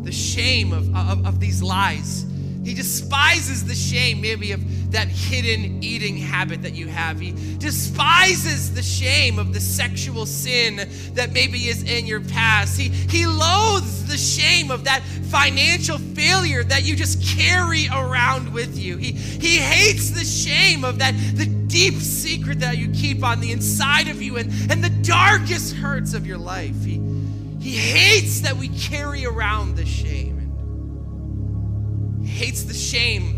the 0.04 0.12
shame 0.12 0.72
of, 0.72 0.96
of, 0.96 1.26
of 1.26 1.40
these 1.40 1.62
lies. 1.62 2.26
He 2.64 2.74
despises 2.74 3.66
the 3.66 3.76
shame, 3.76 4.22
maybe, 4.22 4.52
of 4.52 4.62
that 4.92 5.08
hidden 5.08 5.84
eating 5.84 6.18
habit 6.18 6.62
that 6.62 6.74
you 6.74 6.88
have. 6.88 7.20
He 7.20 7.32
despises 7.58 8.74
the 8.74 8.82
shame 8.82 9.38
of 9.38 9.54
the 9.54 9.60
sexual 9.60 10.26
sin 10.26 10.90
that 11.14 11.34
maybe 11.34 11.68
is 11.68 11.84
in 11.84 12.06
your 12.06 12.22
past. 12.22 12.80
He, 12.80 12.90
he 12.90 13.28
loathes 13.28 14.08
the 14.08 14.18
shame 14.18 14.72
of 14.72 14.86
that 14.86 15.04
financial 15.04 15.98
failure 15.98 16.64
that 16.64 16.84
you 16.84 16.96
just 16.96 17.22
carry 17.38 17.88
around 17.90 18.54
with 18.54 18.78
you. 18.78 18.98
He, 18.98 19.12
he 19.12 19.58
hates 19.58 20.12
the 20.12 20.24
shame 20.24 20.86
of 20.86 21.00
that, 21.00 21.14
the 21.36 21.46
deep 21.46 21.96
secret 21.96 22.62
that 22.62 22.78
you 22.78 22.90
keep 22.92 23.24
on 23.24 23.42
the 23.42 23.52
inside 23.52 24.08
of 24.08 24.22
you 24.22 24.38
and, 24.38 24.50
and 24.72 24.84
the 24.84 24.90
darkest 25.04 25.76
hurts 25.76 26.14
of 26.14 26.26
your 26.26 26.38
life. 26.38 26.84
He, 26.84 27.02
he 27.60 27.76
hates 27.76 28.42
that 28.42 28.56
we 28.56 28.70
carry 28.70 29.26
around 29.26 29.76
the 29.76 29.86
shame. 29.86 30.38
And 32.18 32.26
hates 32.26 32.64
the 32.64 32.74
shame 32.74 33.37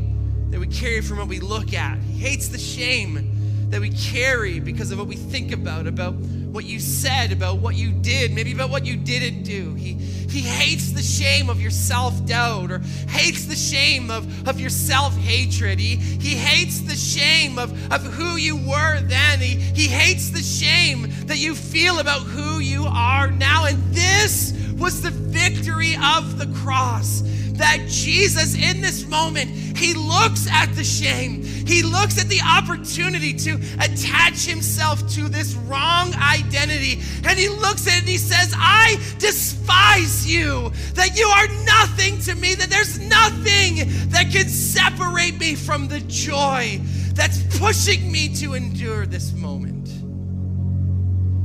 that 0.50 0.60
we 0.60 0.68
carry 0.68 1.02
from 1.02 1.18
what 1.18 1.28
we 1.28 1.40
look 1.40 1.74
at. 1.74 2.00
He 2.00 2.20
hates 2.20 2.48
the 2.50 2.58
shame 2.58 3.70
that 3.70 3.82
we 3.82 3.92
carry 3.92 4.60
because 4.60 4.92
of 4.92 4.98
what 4.98 5.08
we 5.08 5.16
think 5.16 5.52
about, 5.52 5.86
about 5.86 6.16
what 6.16 6.66
you 6.66 6.80
said, 6.80 7.32
about 7.32 7.60
what 7.60 7.76
you 7.76 7.92
did, 7.92 8.34
maybe 8.34 8.52
about 8.52 8.72
what 8.72 8.86
you 8.86 8.96
didn't 8.96 9.44
do. 9.44 9.76
He, 9.76 9.94
he 9.94 10.42
hates 10.42 10.92
the 10.92 11.02
shame 11.02 11.50
of 11.50 11.62
your 11.62 11.72
self 11.72 12.26
doubt 12.26 12.72
or 12.72 12.80
hates 13.08 13.46
the 13.46 13.56
shame 13.56 14.10
of, 14.10 14.48
of 14.48 14.60
your 14.60 14.72
self 14.72 15.16
hatred. 15.18 15.80
He, 15.80 15.96
he 15.96 16.36
hates 16.36 16.82
the 16.82 16.96
shame 16.96 17.60
of, 17.60 17.72
of 17.92 18.02
who 18.02 18.38
you 18.38 18.58
were 18.58 19.02
then. 19.02 19.40
He, 19.40 19.56
he 19.56 19.88
hates 19.88 20.32
the 20.32 20.42
shame 20.42 21.08
that 21.28 21.38
you 21.38 21.54
feel 21.54 22.00
about 22.00 22.22
who 22.22 22.60
you 22.60 22.86
are 22.86 23.30
now. 23.30 23.66
And 23.66 23.78
this 23.94 24.54
was 24.78 25.02
the 25.02 25.12
victory 25.12 25.96
of 25.96 26.40
the 26.40 26.48
cross 26.62 27.22
that 27.60 27.86
Jesus, 27.88 28.56
in 28.56 28.82
this 28.82 29.06
moment, 29.06 29.52
he 29.78 29.94
looks 29.94 30.48
at 30.50 30.74
the 30.76 30.84
shame. 30.84 31.44
He 31.44 31.84
looks 31.84 32.20
at 32.20 32.28
the 32.28 32.42
opportunity 32.42 33.34
to 33.34 33.56
attach 33.80 34.46
himself 34.46 35.08
to 35.16 35.30
this 35.30 35.54
wrong 35.54 36.14
identity. 36.16 37.02
And 37.26 37.38
he 37.38 37.50
looks 37.50 37.86
at 37.88 37.94
it 37.94 38.00
and 38.00 38.10
he 38.10 38.18
says, 38.18 38.54
I 38.58 38.96
despise 39.20 40.26
you, 40.26 40.72
that 40.94 41.18
you 41.18 41.28
are 41.28 41.48
nothing 41.66 42.20
to 42.22 42.36
me, 42.36 42.56
that 42.56 42.70
there's 42.70 43.00
nothing 43.00 44.10
that 44.10 44.32
can 44.32 44.48
separate 44.48 45.38
me 45.40 45.56
from 45.56 45.88
the 45.88 46.00
joy 46.02 46.80
that's 47.14 47.60
pushing 47.60 48.12
me 48.12 48.34
to 48.36 48.54
endure 48.54 49.06
this 49.06 49.34
moment. 49.34 49.88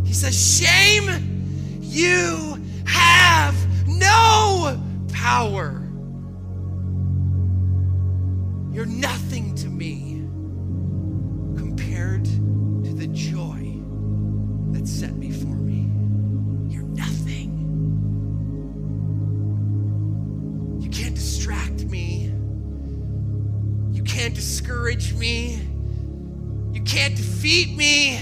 He 0.07 0.15
says, 0.15 0.35
Shame, 0.59 1.81
you 1.81 2.63
have 2.87 3.55
no 3.89 4.81
power. 5.13 5.84
You're 8.75 8.87
nothing 8.87 9.55
to 9.55 9.69
me 9.69 10.27
compared 11.57 12.25
to 12.25 12.93
the 12.93 13.07
joy 13.07 13.81
that's 14.73 14.91
set 14.91 15.21
before 15.21 15.55
me. 15.55 15.83
You're 16.75 16.83
nothing. 16.83 17.53
You 20.81 20.91
can't 20.91 21.15
distract 21.15 21.85
me. 21.85 22.33
You 23.93 24.03
can't 24.03 24.35
discourage 24.35 25.15
me. 25.15 25.61
You 26.73 26.83
can't 26.83 27.15
defeat 27.15 27.77
me. 27.77 28.19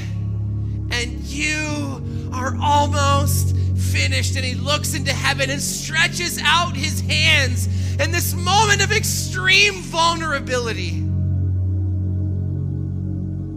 And 0.90 1.18
you 1.20 2.30
are 2.34 2.54
almost 2.60 3.56
finished. 3.82 4.36
And 4.36 4.44
he 4.44 4.54
looks 4.54 4.94
into 4.94 5.12
heaven 5.12 5.50
and 5.50 5.60
stretches 5.60 6.40
out 6.42 6.76
his 6.76 7.00
hands 7.00 7.66
in 8.00 8.10
this 8.10 8.34
moment 8.34 8.82
of 8.82 8.92
extreme 8.92 9.74
vulnerability. 9.82 10.98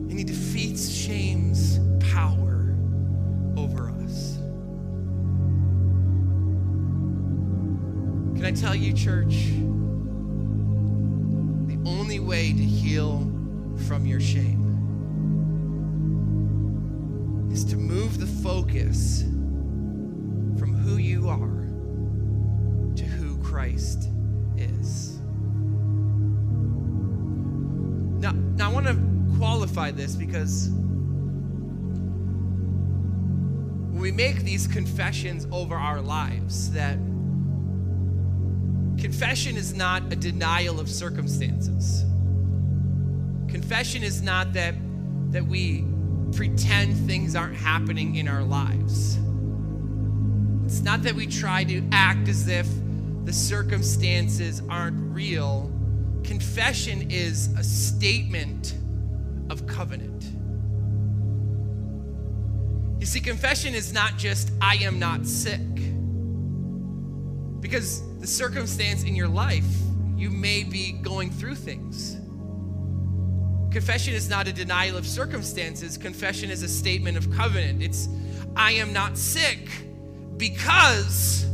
And 0.10 0.18
he 0.18 0.24
defeats 0.24 0.90
shame's 0.90 1.80
power 2.12 2.76
over 3.58 3.90
us. 3.90 4.38
Can 8.36 8.46
I 8.46 8.52
tell 8.52 8.76
you, 8.76 8.94
church? 8.94 9.52
The 11.68 11.78
only 11.86 12.20
way 12.20 12.52
to 12.52 12.64
heal 12.64 13.32
from 13.88 14.06
your 14.06 14.20
shame 14.20 14.64
is 17.52 17.64
to 17.66 17.78
move 17.78 18.20
the 18.20 18.28
focus 18.28 19.24
are 21.30 21.68
to 22.96 23.04
who 23.04 23.38
Christ 23.44 24.10
is. 24.58 25.20
Now, 28.20 28.32
now 28.32 28.70
I 28.70 28.74
want 28.74 28.88
to 28.88 29.38
qualify 29.38 29.92
this 29.92 30.16
because 30.16 30.70
when 33.92 34.00
we 34.00 34.12
make 34.12 34.44
these 34.44 34.68
confessions 34.68 35.48
over 35.52 35.76
our 35.76 36.02
lives, 36.02 36.72
that 36.72 36.98
confession 38.98 39.58
is 39.58 39.74
not 39.74 40.04
a 40.12 40.16
denial 40.16 40.80
of 40.80 40.90
circumstances. 40.90 42.04
Confession 43.48 44.04
is 44.04 44.22
not 44.22 44.54
that 44.54 44.76
that 45.32 45.46
we 45.46 45.86
pretend 46.34 46.96
things 47.08 47.36
aren't 47.36 47.56
happening 47.56 48.16
in 48.16 48.28
our 48.28 48.44
lives. 48.44 49.18
It's 50.66 50.82
not 50.82 51.04
that 51.04 51.14
we 51.14 51.28
try 51.28 51.64
to 51.64 51.88
act 51.92 52.28
as 52.28 52.48
if 52.48 52.68
the 53.24 53.32
circumstances 53.32 54.64
aren't 54.68 54.98
real. 55.14 55.72
Confession 56.24 57.12
is 57.12 57.54
a 57.56 57.64
statement 57.64 58.76
of 59.52 59.68
covenant. 59.68 60.24
You 63.00 63.06
see, 63.06 63.20
confession 63.20 63.76
is 63.76 63.94
not 63.94 64.18
just, 64.18 64.52
I 64.60 64.78
am 64.78 64.98
not 64.98 65.28
sick. 65.28 65.62
Because 67.62 68.02
the 68.20 68.26
circumstance 68.26 69.04
in 69.04 69.16
your 69.16 69.28
life, 69.28 69.68
you 70.18 70.32
may 70.32 70.64
be 70.64 70.94
going 70.94 71.30
through 71.30 71.56
things. 71.56 72.16
Confession 73.72 74.16
is 74.16 74.30
not 74.30 74.48
a 74.48 74.54
denial 74.54 74.98
of 74.98 75.06
circumstances, 75.06 75.96
confession 75.96 76.50
is 76.50 76.64
a 76.64 76.68
statement 76.68 77.18
of 77.18 77.30
covenant. 77.30 77.84
It's, 77.84 78.10
I 78.56 78.72
am 78.72 78.92
not 78.92 79.16
sick 79.16 79.70
because 80.38 81.46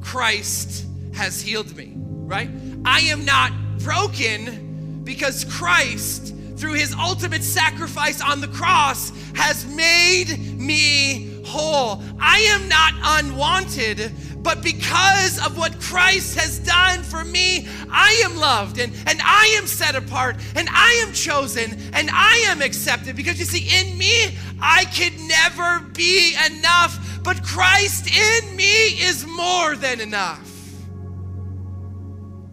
Christ 0.00 0.86
has 1.14 1.40
healed 1.40 1.74
me, 1.76 1.92
right? 1.96 2.50
I 2.84 3.00
am 3.00 3.24
not 3.24 3.52
broken 3.78 5.02
because 5.04 5.44
Christ, 5.44 6.34
through 6.56 6.74
his 6.74 6.94
ultimate 6.94 7.42
sacrifice 7.42 8.20
on 8.20 8.40
the 8.40 8.48
cross, 8.48 9.12
has 9.34 9.66
made 9.66 10.38
me 10.58 11.42
whole. 11.46 12.02
I 12.20 12.38
am 12.40 12.68
not 12.68 12.94
unwanted 13.20 14.12
but 14.42 14.62
because 14.62 15.44
of 15.44 15.58
what 15.58 15.78
Christ 15.80 16.38
has 16.38 16.58
done 16.60 17.02
for 17.02 17.24
me, 17.24 17.68
I 17.90 18.22
am 18.24 18.36
loved 18.38 18.78
and, 18.78 18.92
and 19.06 19.20
I 19.22 19.54
am 19.58 19.66
set 19.66 19.94
apart 19.94 20.36
and 20.56 20.68
I 20.70 21.04
am 21.06 21.12
chosen 21.12 21.78
and 21.92 22.08
I 22.10 22.36
am 22.48 22.62
accepted. 22.62 23.16
Because 23.16 23.38
you 23.38 23.44
see, 23.44 23.68
in 23.80 23.98
me, 23.98 24.38
I 24.60 24.86
could 24.86 25.12
never 25.28 25.80
be 25.92 26.34
enough, 26.46 27.09
but 27.22 27.42
Christ 27.42 28.06
in 28.06 28.56
me 28.56 28.86
is 29.02 29.26
more 29.26 29.76
than 29.76 30.00
enough. 30.00 30.48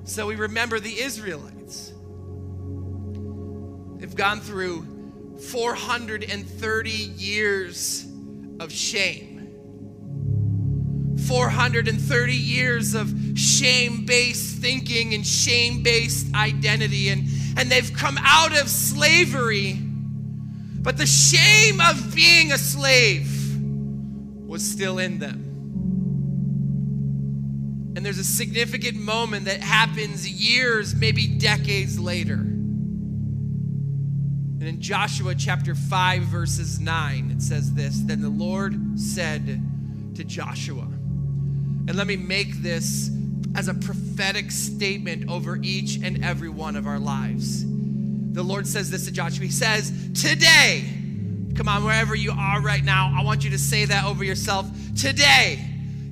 So 0.04 0.28
we 0.28 0.36
remember 0.36 0.80
the 0.80 1.00
Israelites. 1.00 1.94
They've 4.00 4.16
gone 4.16 4.40
through 4.40 5.38
430 5.40 6.90
years 6.90 8.06
of 8.60 8.72
shame 8.72 9.38
430 11.28 12.34
years 12.34 12.94
of 12.94 13.14
shame 13.36 14.06
based 14.06 14.60
thinking 14.60 15.14
and 15.14 15.28
shame 15.28 15.84
based 15.84 16.34
identity. 16.34 17.10
And, 17.10 17.28
and 17.58 17.70
they've 17.70 17.92
come 17.94 18.18
out 18.22 18.58
of 18.58 18.70
slavery. 18.70 19.74
But 19.74 20.98
the 20.98 21.06
shame 21.06 21.82
of 21.82 22.16
being 22.16 22.52
a 22.54 22.58
slave 22.58 23.37
was 24.58 24.68
still 24.68 24.98
in 24.98 25.20
them. 25.20 25.44
And 27.96 28.04
there's 28.04 28.18
a 28.18 28.24
significant 28.24 28.98
moment 28.98 29.46
that 29.46 29.62
happens 29.62 30.28
years, 30.28 30.96
maybe 30.96 31.28
decades 31.28 32.00
later. 32.00 32.34
And 34.60 34.64
in 34.64 34.82
Joshua 34.82 35.36
chapter 35.36 35.76
5, 35.76 36.24
verses 36.24 36.80
9, 36.80 37.30
it 37.30 37.44
says 37.44 37.76
this 37.76 38.02
Then 38.02 38.20
the 38.20 38.32
Lord 38.32 39.00
said 39.00 39.62
to 40.16 40.24
Joshua, 40.24 40.86
and 40.86 41.94
let 41.96 42.08
me 42.08 42.16
make 42.16 42.56
this 42.64 43.12
as 43.54 43.68
a 43.68 43.76
prophetic 43.76 44.50
statement 44.50 45.30
over 45.30 45.60
each 45.62 45.98
and 46.02 46.26
every 46.26 46.50
one 46.50 46.76
of 46.76 46.88
our 46.88 46.98
lives. 46.98 47.64
The 47.64 48.42
Lord 48.42 48.66
says 48.66 48.90
this 48.90 49.06
to 49.06 49.12
Joshua. 49.12 49.46
He 49.46 49.52
says, 49.52 49.92
Today, 50.20 50.97
come 51.58 51.68
on, 51.68 51.84
wherever 51.84 52.14
you 52.14 52.32
are 52.32 52.62
right 52.62 52.84
now, 52.84 53.12
I 53.18 53.24
want 53.24 53.44
you 53.44 53.50
to 53.50 53.58
say 53.58 53.86
that 53.86 54.06
over 54.06 54.24
yourself. 54.24 54.70
Today, 54.96 55.60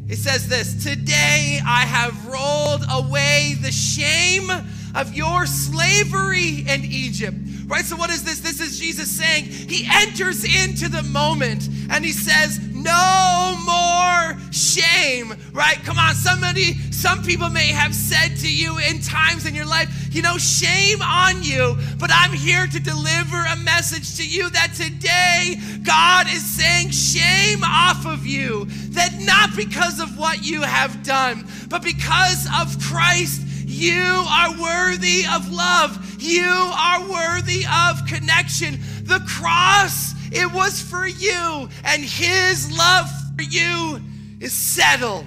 it 0.10 0.18
says 0.18 0.50
this 0.50 0.84
Today 0.84 1.60
I 1.66 1.82
have 1.82 2.28
rolled 2.28 2.84
away 2.92 3.56
the 3.62 3.72
shame 3.72 4.50
of 4.96 5.14
your 5.14 5.46
slavery 5.46 6.66
in 6.68 6.84
Egypt. 6.84 7.38
Right? 7.68 7.86
So, 7.86 7.96
what 7.96 8.10
is 8.10 8.24
this? 8.24 8.40
This 8.40 8.60
is 8.60 8.80
Jesus 8.80 9.10
saying, 9.10 9.46
He 9.46 9.88
enters 9.92 10.44
into 10.44 10.90
the 10.90 11.04
moment 11.04 11.70
and 11.92 12.04
He 12.04 12.12
says, 12.12 12.60
no 12.86 13.58
more 13.66 14.40
shame, 14.52 15.34
right? 15.52 15.78
Come 15.84 15.98
on, 15.98 16.14
somebody, 16.16 16.74
some 16.92 17.24
people 17.24 17.50
may 17.50 17.70
have 17.70 17.94
said 17.94 18.38
to 18.38 18.52
you 18.52 18.78
in 18.78 19.02
times 19.02 19.46
in 19.46 19.56
your 19.56 19.66
life, 19.66 19.90
you 20.12 20.22
know, 20.22 20.38
shame 20.38 21.02
on 21.02 21.44
you, 21.44 21.76
but 22.00 22.10
I'm 22.14 22.32
here 22.32 22.68
to 22.68 22.80
deliver 22.80 23.38
a 23.38 23.58
message 23.58 24.18
to 24.18 24.28
you 24.28 24.50
that 24.52 24.74
today 24.76 25.60
God 25.84 26.28
is 26.28 26.46
saying, 26.46 26.92
shame 26.92 27.64
off 27.64 28.06
of 28.06 28.26
you, 28.26 28.66
that 28.92 29.20
not 29.20 29.56
because 29.56 30.00
of 30.00 30.18
what 30.18 30.46
you 30.46 30.62
have 30.62 31.04
done, 31.04 31.46
but 31.70 31.84
because 31.84 32.48
of 32.62 32.80
Christ 32.82 33.42
you 33.68 34.26
are 34.30 34.52
worthy 34.62 35.26
of 35.30 35.52
love. 35.52 36.22
You 36.22 36.48
are 36.48 37.02
worthy 37.10 37.66
of 37.66 38.06
connection. 38.08 38.80
The 39.04 39.20
cross 39.28 40.15
it 40.36 40.52
was 40.54 40.82
for 40.82 41.08
you, 41.08 41.70
and 41.86 42.04
His 42.04 42.78
love 42.78 43.10
for 43.38 43.44
you 43.44 44.02
is 44.42 44.54
settled. 44.54 45.26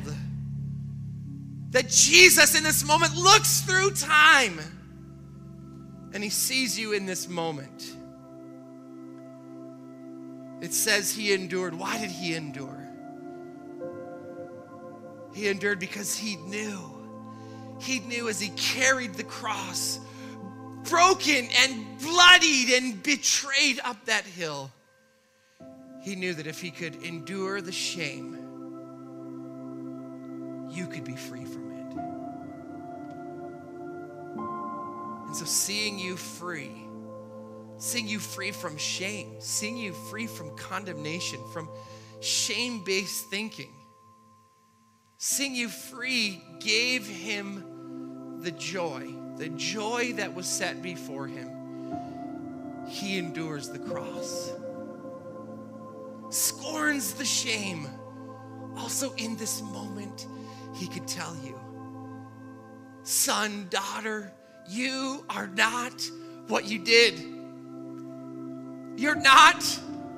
That 1.70 1.88
Jesus 1.88 2.56
in 2.56 2.62
this 2.62 2.84
moment 2.84 3.14
looks 3.16 3.60
through 3.60 3.92
time 3.92 4.58
and 6.12 6.22
He 6.22 6.30
sees 6.30 6.78
you 6.78 6.92
in 6.92 7.06
this 7.06 7.28
moment. 7.28 7.94
It 10.60 10.72
says 10.74 11.14
He 11.14 11.32
endured. 11.32 11.74
Why 11.74 11.98
did 11.98 12.10
He 12.10 12.34
endure? 12.34 12.86
He 15.34 15.48
endured 15.48 15.78
because 15.78 16.16
He 16.16 16.36
knew. 16.36 16.78
He 17.80 18.00
knew 18.00 18.28
as 18.28 18.40
He 18.40 18.48
carried 18.50 19.14
the 19.14 19.24
cross, 19.24 20.00
broken 20.84 21.48
and 21.62 21.98
bloodied 21.98 22.70
and 22.70 23.02
betrayed 23.02 23.80
up 23.84 24.04
that 24.06 24.24
hill 24.24 24.70
he 26.00 26.14
knew 26.14 26.34
that 26.34 26.46
if 26.46 26.60
he 26.60 26.70
could 26.70 27.02
endure 27.02 27.60
the 27.60 27.72
shame, 27.72 28.38
you 30.70 30.86
could 30.86 31.04
be 31.04 31.16
free 31.16 31.44
from 31.44 31.72
it. 31.72 31.96
And 35.26 35.36
so, 35.36 35.44
seeing 35.44 35.98
you 35.98 36.16
free, 36.16 36.86
seeing 37.78 38.06
you 38.06 38.18
free 38.18 38.52
from 38.52 38.76
shame, 38.76 39.36
seeing 39.40 39.76
you 39.76 39.92
free 39.92 40.26
from 40.26 40.56
condemnation, 40.56 41.40
from 41.52 41.68
shame 42.20 42.84
based 42.84 43.26
thinking, 43.26 43.72
seeing 45.18 45.54
you 45.54 45.68
free 45.68 46.42
gave 46.60 47.06
him 47.06 48.38
the 48.40 48.52
joy, 48.52 49.12
the 49.36 49.48
joy 49.50 50.12
that 50.14 50.34
was 50.34 50.46
set 50.46 50.80
before 50.82 51.26
him. 51.26 51.50
He 52.88 53.18
endures 53.18 53.68
the 53.68 53.80
cross 53.80 54.52
scorns 56.30 57.14
the 57.14 57.24
shame. 57.24 57.88
Also, 58.76 59.12
in 59.14 59.36
this 59.36 59.62
moment, 59.62 60.26
he 60.74 60.86
could 60.86 61.06
tell 61.06 61.36
you, 61.44 61.58
son, 63.02 63.66
daughter, 63.70 64.32
you 64.68 65.24
are 65.30 65.46
not 65.48 66.08
what 66.48 66.66
you 66.66 66.78
did. 66.78 67.18
You're 68.96 69.14
not 69.14 69.62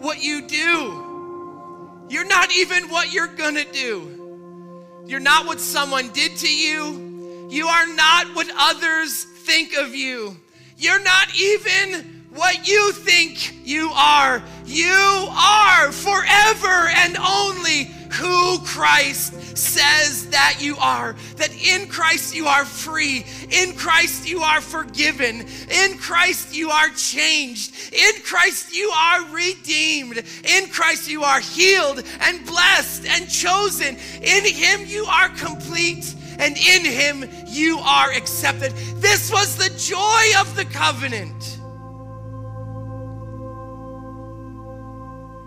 what 0.00 0.22
you 0.22 0.46
do. 0.46 2.06
You're 2.08 2.26
not 2.26 2.52
even 2.52 2.88
what 2.88 3.12
you're 3.12 3.28
gonna 3.28 3.70
do. 3.72 5.02
You're 5.06 5.20
not 5.20 5.46
what 5.46 5.60
someone 5.60 6.08
did 6.10 6.36
to 6.38 6.52
you. 6.52 7.48
You 7.50 7.66
are 7.66 7.86
not 7.94 8.34
what 8.34 8.50
others 8.56 9.24
think 9.24 9.74
of 9.74 9.94
you. 9.94 10.36
You're 10.76 11.02
not 11.02 11.34
even 11.36 12.09
what 12.30 12.66
you 12.66 12.92
think 12.92 13.66
you 13.66 13.90
are. 13.94 14.42
You 14.64 15.26
are 15.30 15.90
forever 15.92 16.88
and 16.94 17.16
only 17.16 17.90
who 18.12 18.58
Christ 18.60 19.56
says 19.56 20.30
that 20.30 20.58
you 20.60 20.76
are. 20.76 21.14
That 21.36 21.52
in 21.54 21.88
Christ 21.88 22.34
you 22.34 22.46
are 22.46 22.64
free. 22.64 23.24
In 23.50 23.74
Christ 23.74 24.28
you 24.28 24.40
are 24.42 24.60
forgiven. 24.60 25.46
In 25.70 25.98
Christ 25.98 26.54
you 26.54 26.70
are 26.70 26.88
changed. 26.90 27.92
In 27.92 28.12
Christ 28.22 28.74
you 28.74 28.90
are 28.90 29.24
redeemed. 29.32 30.18
In 30.44 30.68
Christ 30.68 31.10
you 31.10 31.22
are 31.24 31.40
healed 31.40 32.02
and 32.20 32.46
blessed 32.46 33.06
and 33.06 33.28
chosen. 33.28 33.96
In 34.22 34.44
Him 34.44 34.86
you 34.86 35.04
are 35.04 35.28
complete. 35.30 36.14
And 36.38 36.56
in 36.56 36.84
Him 36.84 37.28
you 37.46 37.78
are 37.78 38.10
accepted. 38.12 38.72
This 38.96 39.32
was 39.32 39.56
the 39.56 39.70
joy 39.76 40.40
of 40.40 40.54
the 40.56 40.64
covenant. 40.64 41.59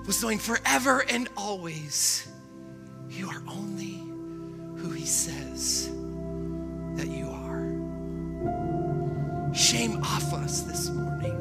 Was 0.05 0.21
knowing 0.21 0.39
forever 0.39 1.05
and 1.09 1.29
always 1.37 2.27
you 3.09 3.29
are 3.29 3.41
only 3.47 4.03
who 4.81 4.89
He 4.89 5.05
says 5.05 5.89
that 6.95 7.07
you 7.07 7.29
are. 7.29 7.63
Shame 9.53 10.01
off 10.03 10.33
us 10.33 10.61
this 10.61 10.89
morning. 10.89 11.39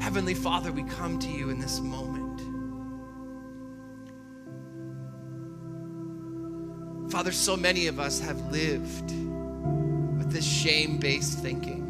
Heavenly 0.00 0.34
Father, 0.34 0.70
we 0.70 0.84
come 0.84 1.18
to 1.18 1.28
you 1.28 1.50
in 1.50 1.58
this 1.58 1.80
moment. 1.80 2.40
Father, 7.10 7.32
so 7.32 7.56
many 7.56 7.86
of 7.86 7.98
us 7.98 8.20
have 8.20 8.40
lived 8.52 9.10
with 10.18 10.30
this 10.30 10.44
shame 10.44 10.98
based 10.98 11.38
thinking 11.38 11.83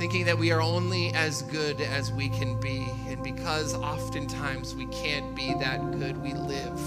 thinking 0.00 0.24
that 0.24 0.38
we 0.38 0.50
are 0.50 0.62
only 0.62 1.12
as 1.12 1.42
good 1.42 1.78
as 1.82 2.10
we 2.10 2.30
can 2.30 2.58
be. 2.58 2.88
And 3.06 3.22
because 3.22 3.74
oftentimes 3.74 4.74
we 4.74 4.86
can't 4.86 5.36
be 5.36 5.52
that 5.60 5.90
good, 5.90 6.16
we 6.16 6.32
live 6.32 6.80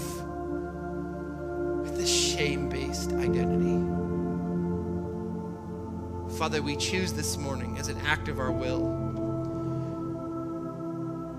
with 1.82 1.96
a 2.00 2.04
shame 2.04 2.68
based 2.68 3.12
identity. 3.12 3.78
Father, 6.36 6.60
we 6.60 6.74
choose 6.74 7.12
this 7.12 7.36
morning 7.36 7.78
as 7.78 7.86
an 7.86 7.98
act 8.04 8.26
of 8.26 8.40
our 8.40 8.50
will 8.50 8.90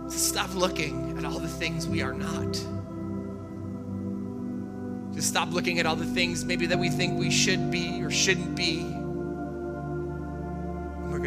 to 0.09 0.17
stop 0.17 0.55
looking 0.55 1.17
at 1.17 1.25
all 1.25 1.39
the 1.39 1.49
things 1.49 1.89
we 1.89 2.01
are 2.01 2.13
not. 2.13 2.53
To 5.13 5.21
stop 5.21 5.51
looking 5.51 5.79
at 5.79 5.85
all 5.85 5.97
the 5.97 6.05
things 6.05 6.45
maybe 6.45 6.67
that 6.67 6.79
we 6.79 6.89
think 6.89 7.19
we 7.19 7.29
should 7.29 7.69
be 7.69 8.01
or 8.01 8.09
shouldn't 8.09 8.55
be 8.55 9.04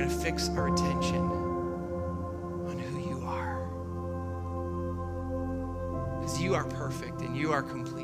to 0.08 0.14
fix 0.14 0.48
our 0.50 0.68
attention 0.68 1.20
on 2.66 2.78
who 2.78 2.98
you 3.10 3.20
are. 3.26 3.66
Because 6.20 6.40
you 6.40 6.54
are 6.54 6.64
perfect 6.64 7.20
and 7.20 7.36
you 7.36 7.52
are 7.52 7.62
complete. 7.62 7.97